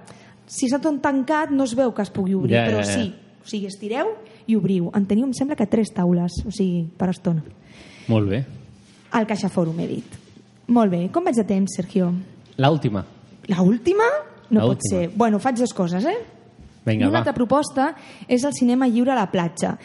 [0.44, 3.00] si està tot tancat no es veu que es pugui obrir, Ja, però ja, ja.
[3.00, 4.12] sí, o sigui, estireu
[4.48, 4.92] i obriu.
[4.96, 7.44] En teniu, em sembla que tres taules, o sigui, per estona.
[8.12, 8.44] Molt bé.
[9.16, 10.24] Al Caixa Fòrum, he dit.
[10.68, 11.06] Molt bé.
[11.16, 12.12] Com vaig de temps, Sergio?
[12.60, 13.06] L'última.
[13.48, 14.08] La última?
[14.50, 15.00] No pot L'última.
[15.02, 15.10] ser.
[15.16, 16.18] Bueno, faig dues coses, eh?
[16.86, 17.26] Vinga, I una va.
[17.26, 17.96] altra proposta
[18.28, 19.78] és el cinema lliure a la platja.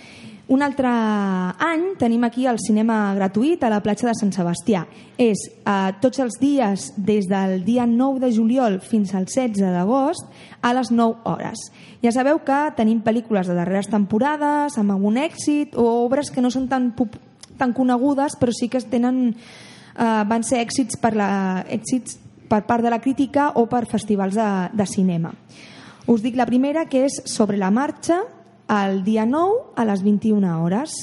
[0.52, 4.84] Un altre any tenim aquí el cinema gratuït a la platja de Sant Sebastià.
[5.16, 10.26] És eh, tots els dies, des del dia 9 de juliol fins al 16 d'agost,
[10.60, 11.58] a les 9 hores.
[12.02, 16.50] Ja sabeu que tenim pel·lícules de darreres temporades, amb algun èxit, o obres que no
[16.50, 16.92] són tan,
[17.56, 19.34] tan conegudes, però sí que es tenen,
[19.96, 22.18] eh, van ser èxits per, la, èxits
[22.52, 25.32] per part de la crítica o per festivals de, de cinema.
[26.12, 28.20] Us dic la primera, que és Sobre la marxa,
[28.68, 30.98] el dia 9 a les 21 hores.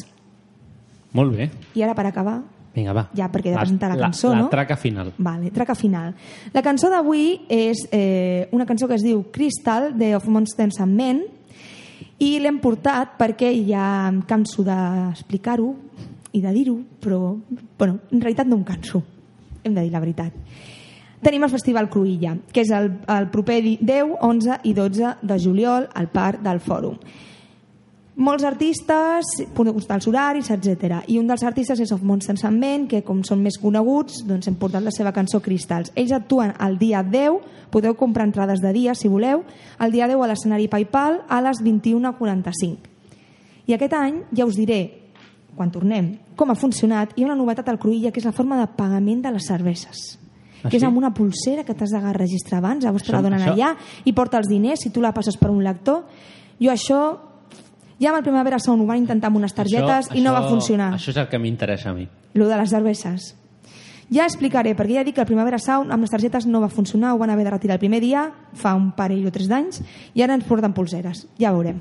[1.17, 1.49] Molt bé.
[1.73, 2.41] I ara, per acabar,
[2.75, 3.07] Vinga, va.
[3.17, 4.47] ja perquè he de presentar la, cançó, la, no?
[4.47, 5.11] La traca final.
[5.17, 6.13] Vale, traca final.
[6.53, 10.95] La cançó d'avui és eh, una cançó que es diu Crystal, de Of Monsters and
[10.95, 11.23] Men,
[12.19, 15.71] i l'hem portat perquè ja em canso d'explicar-ho
[16.35, 17.33] i de dir-ho, però
[17.79, 19.01] bueno, en realitat no em canso,
[19.63, 20.35] hem de dir la veritat.
[21.22, 25.39] Tenim el Festival Cruïlla, que és el, el proper di- 10, 11 i 12 de
[25.39, 26.95] juliol al Parc del Fòrum.
[28.20, 29.24] Molts artistes,
[29.55, 30.97] podeu constar els horaris, etc.
[31.07, 34.47] I un dels artistes és Of Monsters and Men, que com són més coneguts, doncs
[34.51, 35.93] hem portat la seva cançó Cristals.
[35.95, 37.39] Ells actuen el dia 10,
[37.72, 39.45] podeu comprar entrades de dia si voleu,
[39.80, 42.76] el dia 10 a l'escenari Paypal a les 21.45.
[43.72, 44.82] I aquest any ja us diré,
[45.55, 47.15] quan tornem, com ha funcionat.
[47.15, 50.18] Hi ha una novetat al Cruïlla, que és la forma de pagament de les cerveses.
[50.64, 53.39] Ah, que és amb una pulsera que t'has de registrar abans, llavors te la donen
[53.39, 56.03] això- allà i porta els diners si tu la passes per un lector.
[56.60, 57.18] Jo això,
[57.99, 60.41] ja amb el Primavera Sound ho van intentar amb unes targetes Això- i no va
[60.41, 60.93] això- funcionar.
[60.93, 62.07] Això és el que m'interessa a mi.
[62.34, 63.36] Lo de les cerveses.
[64.12, 67.14] Ja explicaré, perquè ja dic que el Primavera Sound amb les targetes no va funcionar,
[67.14, 69.82] ho van haver de retirar el primer dia, fa un parell o tres d'anys,
[70.16, 71.28] i ara ens porten pulseres.
[71.38, 71.80] Ja veurem.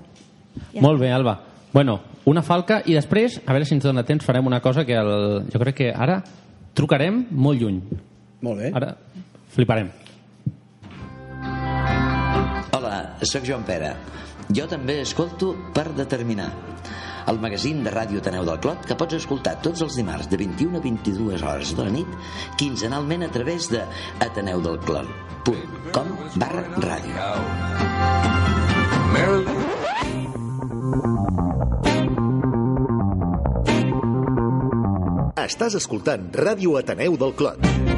[0.75, 0.83] Ja.
[0.83, 1.41] Molt bé, Alba.
[1.73, 4.95] Bueno, una falca i després, a veure si ens dona temps, farem una cosa que
[4.95, 6.23] el, jo crec que ara
[6.75, 7.83] trucarem molt lluny.
[8.45, 8.71] Molt bé.
[8.75, 8.95] Ara
[9.55, 9.91] fliparem.
[12.77, 12.95] Hola,
[13.27, 13.95] sóc Joan Pere.
[14.55, 16.49] Jo també escolto Per Determinar,
[17.29, 20.79] el magazín de ràdio Ateneu del Clot que pots escoltar tots els dimarts de 21
[20.79, 22.09] a 22 hores de la nit
[22.61, 23.83] quinzenalment a través de
[24.25, 26.09] ateneudelclot.com
[26.41, 27.15] barra ràdio.
[35.49, 37.98] Estàs escoltant Ràdio Ateneu del Clot.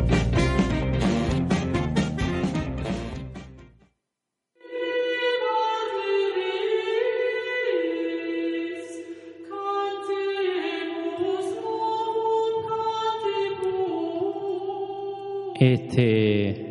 [15.61, 16.66] Este...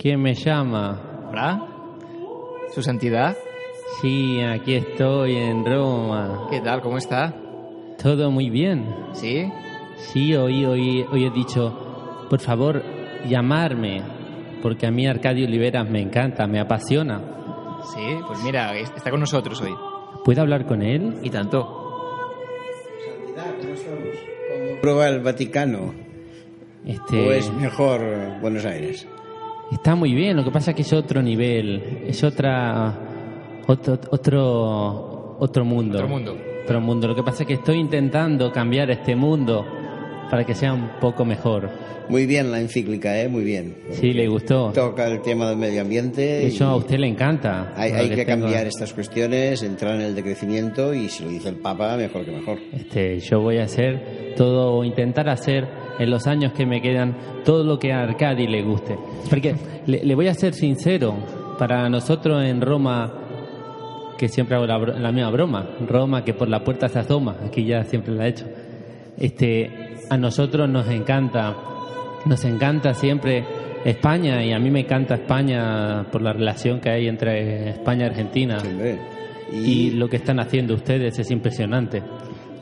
[0.00, 1.26] ¿Quién me llama?
[1.28, 1.66] Hola.
[2.72, 3.36] ¿Su santidad?
[4.00, 6.46] Sí, aquí estoy en Roma.
[6.50, 6.80] ¿Qué tal?
[6.82, 7.34] ¿Cómo está?
[8.00, 8.94] Todo muy bien.
[9.12, 9.50] ¿Sí?
[9.96, 12.80] Sí, hoy, hoy, hoy he dicho, por favor,
[13.28, 14.02] llamarme,
[14.62, 17.20] porque a mí Arcadio Oliveras me encanta, me apasiona.
[17.92, 19.74] Sí, pues mira, es- está con nosotros hoy.
[20.24, 21.18] ¿Puedo hablar con él?
[21.24, 21.76] Y tanto.
[24.80, 25.92] ¿Prueba el Vaticano?
[26.90, 27.28] Este...
[27.28, 29.06] ¿O es mejor eh, Buenos Aires?
[29.70, 32.92] Está muy bien, lo que pasa es que es otro nivel, es otra
[33.68, 35.98] otro otro otro mundo.
[35.98, 36.36] Otro mundo.
[36.64, 37.06] Otro mundo.
[37.06, 39.64] Lo que pasa es que estoy intentando cambiar este mundo
[40.28, 41.70] para que sea un poco mejor.
[42.10, 43.28] Muy bien la encíclica, ¿eh?
[43.28, 43.76] Muy bien.
[43.92, 44.72] Sí, le gustó.
[44.72, 46.44] Toca el tema del medio ambiente.
[46.44, 47.72] Eso a usted le encanta.
[47.76, 51.96] Hay, que cambiar estas cuestiones, entrar en el decrecimiento y si lo dice el Papa,
[51.96, 52.58] mejor que mejor.
[52.72, 55.68] Este, yo voy a hacer todo, o intentar hacer
[56.00, 58.98] en los años que me quedan todo lo que a Arcadi le guste.
[59.28, 59.54] Porque
[59.86, 61.14] le, le voy a ser sincero,
[61.60, 63.12] para nosotros en Roma,
[64.18, 67.64] que siempre hago la, la misma broma, Roma que por la puerta se asoma, aquí
[67.64, 68.46] ya siempre la he hecho.
[69.16, 69.70] Este,
[70.10, 71.56] a nosotros nos encanta,
[72.26, 73.44] nos encanta siempre
[73.84, 78.08] España y a mí me encanta España por la relación que hay entre España y
[78.08, 78.58] Argentina.
[79.52, 82.02] Y lo que están haciendo ustedes es impresionante.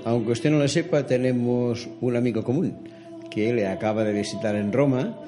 [0.05, 2.89] Aunque usted no lo sepa, tenemos un amigo común
[3.31, 5.19] que le acaba de visitar en Roma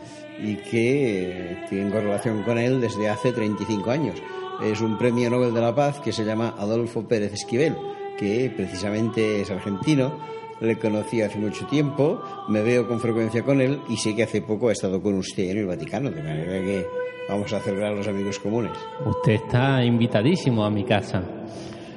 [0.42, 4.22] y que eh, tengo relación con él desde hace 35 años.
[4.62, 7.74] Es un premio Nobel de la Paz que se llama Adolfo Pérez Esquivel,
[8.16, 10.18] que precisamente es argentino,
[10.60, 14.42] le conocí hace mucho tiempo, me veo con frecuencia con él y sé que hace
[14.42, 16.84] poco ha estado con usted en el Vaticano, de manera que
[17.28, 18.72] vamos a celebrar los amigos comunes.
[19.06, 21.22] Usted está invitadísimo a mi casa.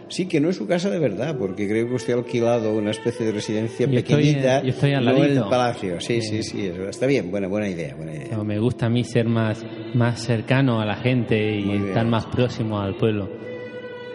[0.07, 2.91] Sí, que no es su casa de verdad, porque creo que usted ha alquilado una
[2.91, 5.49] especie de residencia Yo estoy, pequeñita, eh, yo estoy al no el ladito.
[5.49, 5.99] palacio.
[5.99, 8.38] Sí, sí, sí, está bien, buena, buena idea, buena idea.
[8.38, 12.28] No, me gusta a mí ser más, más cercano a la gente y estar más
[12.28, 13.28] próximo al pueblo.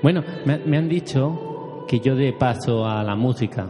[0.00, 3.68] Bueno, me, me han dicho que yo dé paso a la música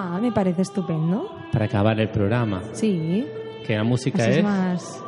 [0.00, 1.28] Ah, me parece estupendo.
[1.52, 2.62] para acabar el programa.
[2.72, 3.26] Sí.
[3.66, 5.04] Que la música Así es es, más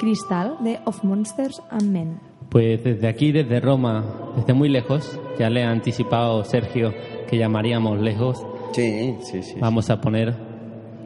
[0.00, 2.18] Cristal de Of Monsters and Men.
[2.48, 4.04] pues desde aquí, desde Roma,
[4.36, 6.92] desde muy lejos, ya le ha anticipado Sergio
[7.28, 8.44] que llamaríamos lejos.
[8.72, 9.54] Sí, sí, sí.
[9.60, 10.34] Vamos a poner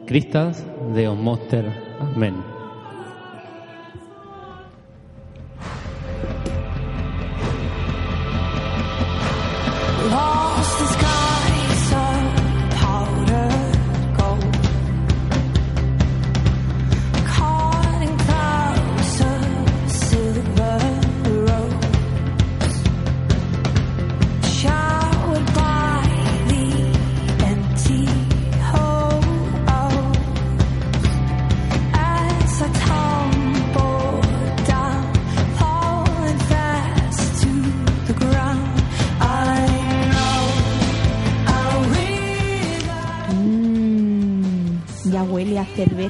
[0.06, 0.64] Crystals
[0.94, 1.66] de Of Monster
[2.00, 2.34] and Men.
[10.10, 10.97] Lost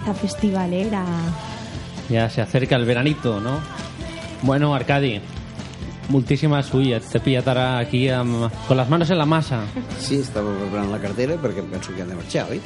[0.08, 1.04] cerveza festivalera.
[2.08, 3.60] Ya se acerca el veranito, no?
[4.42, 5.20] Bueno, Arcadi,
[6.08, 9.64] moltíssimes ui, et he pillat ara aquí amb, con las manos en la massa.
[10.00, 12.60] Sí, estava preparant la cartera perquè penso que han de marxar, oi?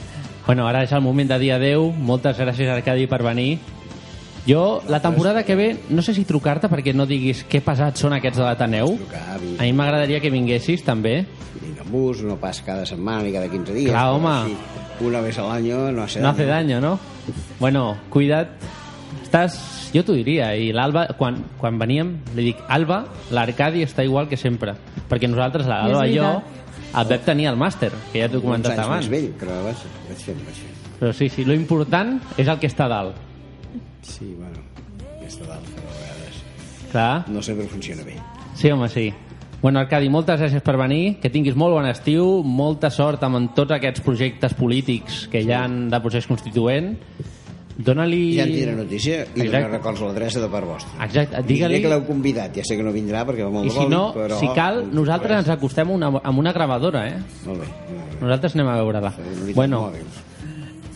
[0.47, 1.91] Bueno, ara és el moment de dir adeu.
[1.91, 3.59] Moltes gràcies, Arcadi, per venir.
[4.47, 8.15] Jo, la temporada que ve, no sé si trucar-te perquè no diguis que pesats són
[8.17, 8.97] aquests de l'Ateneu.
[9.59, 11.25] A mi m'agradaria que vinguessis, també.
[11.63, 13.91] Vinc en bus, no pas cada setmana ni cada 15 dies.
[13.91, 14.35] Clar, home.
[14.51, 16.99] sí, una vez al año no hace No hace daño, ¿no?
[17.61, 18.49] Bueno, cuida't.
[19.23, 19.55] Estàs,
[19.95, 24.37] jo t'ho diria, i l'Alba, quan, quan veníem, li dic, Alba, l'Arcadi està igual que
[24.37, 24.75] sempre.
[25.09, 26.33] Perquè nosaltres, l'Alba i jo,
[27.01, 29.09] el Pep tenia el màster, que ja t'ho he comentat Uns anys abans.
[29.09, 30.77] més vell, però vaig, vaig fent, vaig fent.
[31.01, 33.17] Però sí, sí, lo important és el que està dalt.
[34.05, 34.61] Sí, bueno,
[35.17, 36.43] aquesta dalt, però a vegades
[36.93, 37.25] Clar.
[37.33, 38.19] no sempre funciona bé.
[38.55, 39.07] Sí, home, sí.
[39.63, 43.71] Bueno, Arcadi, moltes gràcies per venir, que tinguis molt bon estiu, molta sort amb tots
[43.77, 46.97] aquests projectes polítics que hi han de procés constituent.
[47.73, 48.35] Dóna-li...
[48.37, 49.71] Ja en tindrà notícia i li Exacte.
[49.73, 50.91] records l'adreça de part vostra.
[51.07, 51.79] Exacte, Li digue-li...
[51.81, 54.37] que l'heu convidat, ja sé que no vindrà perquè va molt I si no, però...
[54.43, 57.23] si cal, nosaltres ens acostem una, amb una gravadora, eh?
[57.47, 57.71] Molt bé.
[58.21, 59.15] Nosaltres anem a veure-la.
[59.57, 60.21] Bueno, mòbils.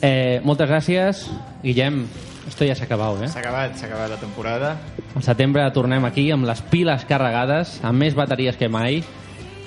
[0.02, 1.24] eh, moltes gràcies.
[1.64, 2.02] Guillem,
[2.48, 3.28] esto ja s'ha acabat, eh?
[3.28, 4.76] S'ha acabat, s'ha acabat la temporada.
[5.16, 9.02] Al setembre tornem aquí amb les piles carregades, amb més bateries que mai.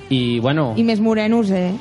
[0.09, 1.73] I, bueno, I més morenos, eh?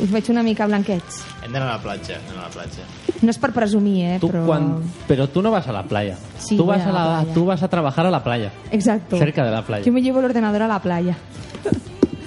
[0.00, 1.22] Us veig una mica blanquets.
[1.44, 2.84] Hem d'anar a la platja, anem a la platja.
[3.20, 4.18] No és per presumir, eh?
[4.20, 4.44] tu, però...
[4.48, 4.68] quan...
[5.08, 6.16] però tu no vas a la playa.
[6.40, 7.34] Sí, tu, vas a a la la, playa.
[7.34, 9.18] tú vas a trabajar a la playa, Exacto.
[9.18, 9.84] cerca de la playa.
[9.84, 11.16] Yo me llevo el ordenador a la playa.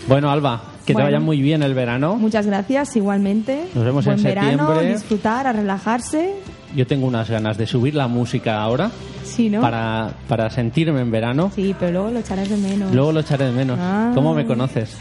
[0.08, 1.08] Bueno, Alba, que Bueno.
[1.10, 2.16] te vaya muy bien el verano.
[2.16, 3.66] Muchas gracias, igualmente.
[3.76, 4.94] Nos vemos Buen en verano, septiembre.
[4.94, 6.36] disfrutar, a relajarse.
[6.76, 8.92] Yo tengo unas ganas de subir la música ahora
[9.24, 9.62] Sí, ¿no?
[9.62, 11.52] para, para sentirme en verano.
[11.56, 12.94] Sí, pero luego lo echarás de menos.
[12.94, 13.80] Luego lo echaré de menos.
[13.82, 14.12] Ah.
[14.14, 14.98] ¿Cómo me conoces?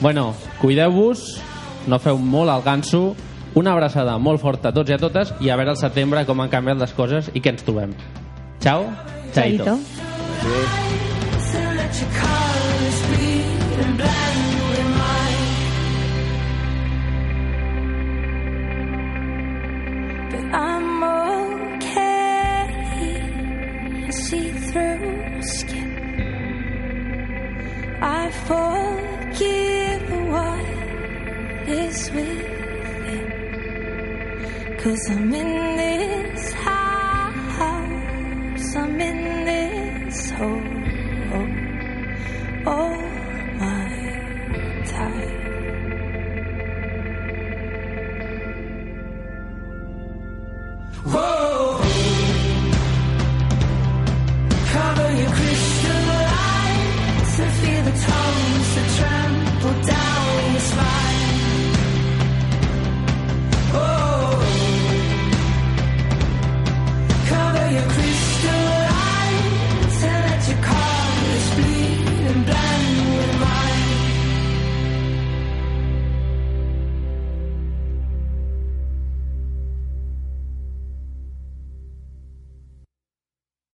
[0.00, 1.40] Bueno, cuideu-vos,
[1.88, 3.16] no feu molt al ganso,
[3.54, 6.38] una abraçada molt forta a tots i a totes i a veure al setembre com
[6.40, 7.96] han canviat les coses i què ens trobem.
[8.62, 8.86] Ciao,
[9.34, 9.64] chaito.
[9.64, 10.78] Chaito.
[28.28, 30.68] I forgive what
[31.66, 33.26] is within.
[34.76, 37.96] Cause I'm in this house,
[38.76, 40.62] I'm in this hole.
[41.32, 41.48] Oh,
[42.66, 43.07] oh.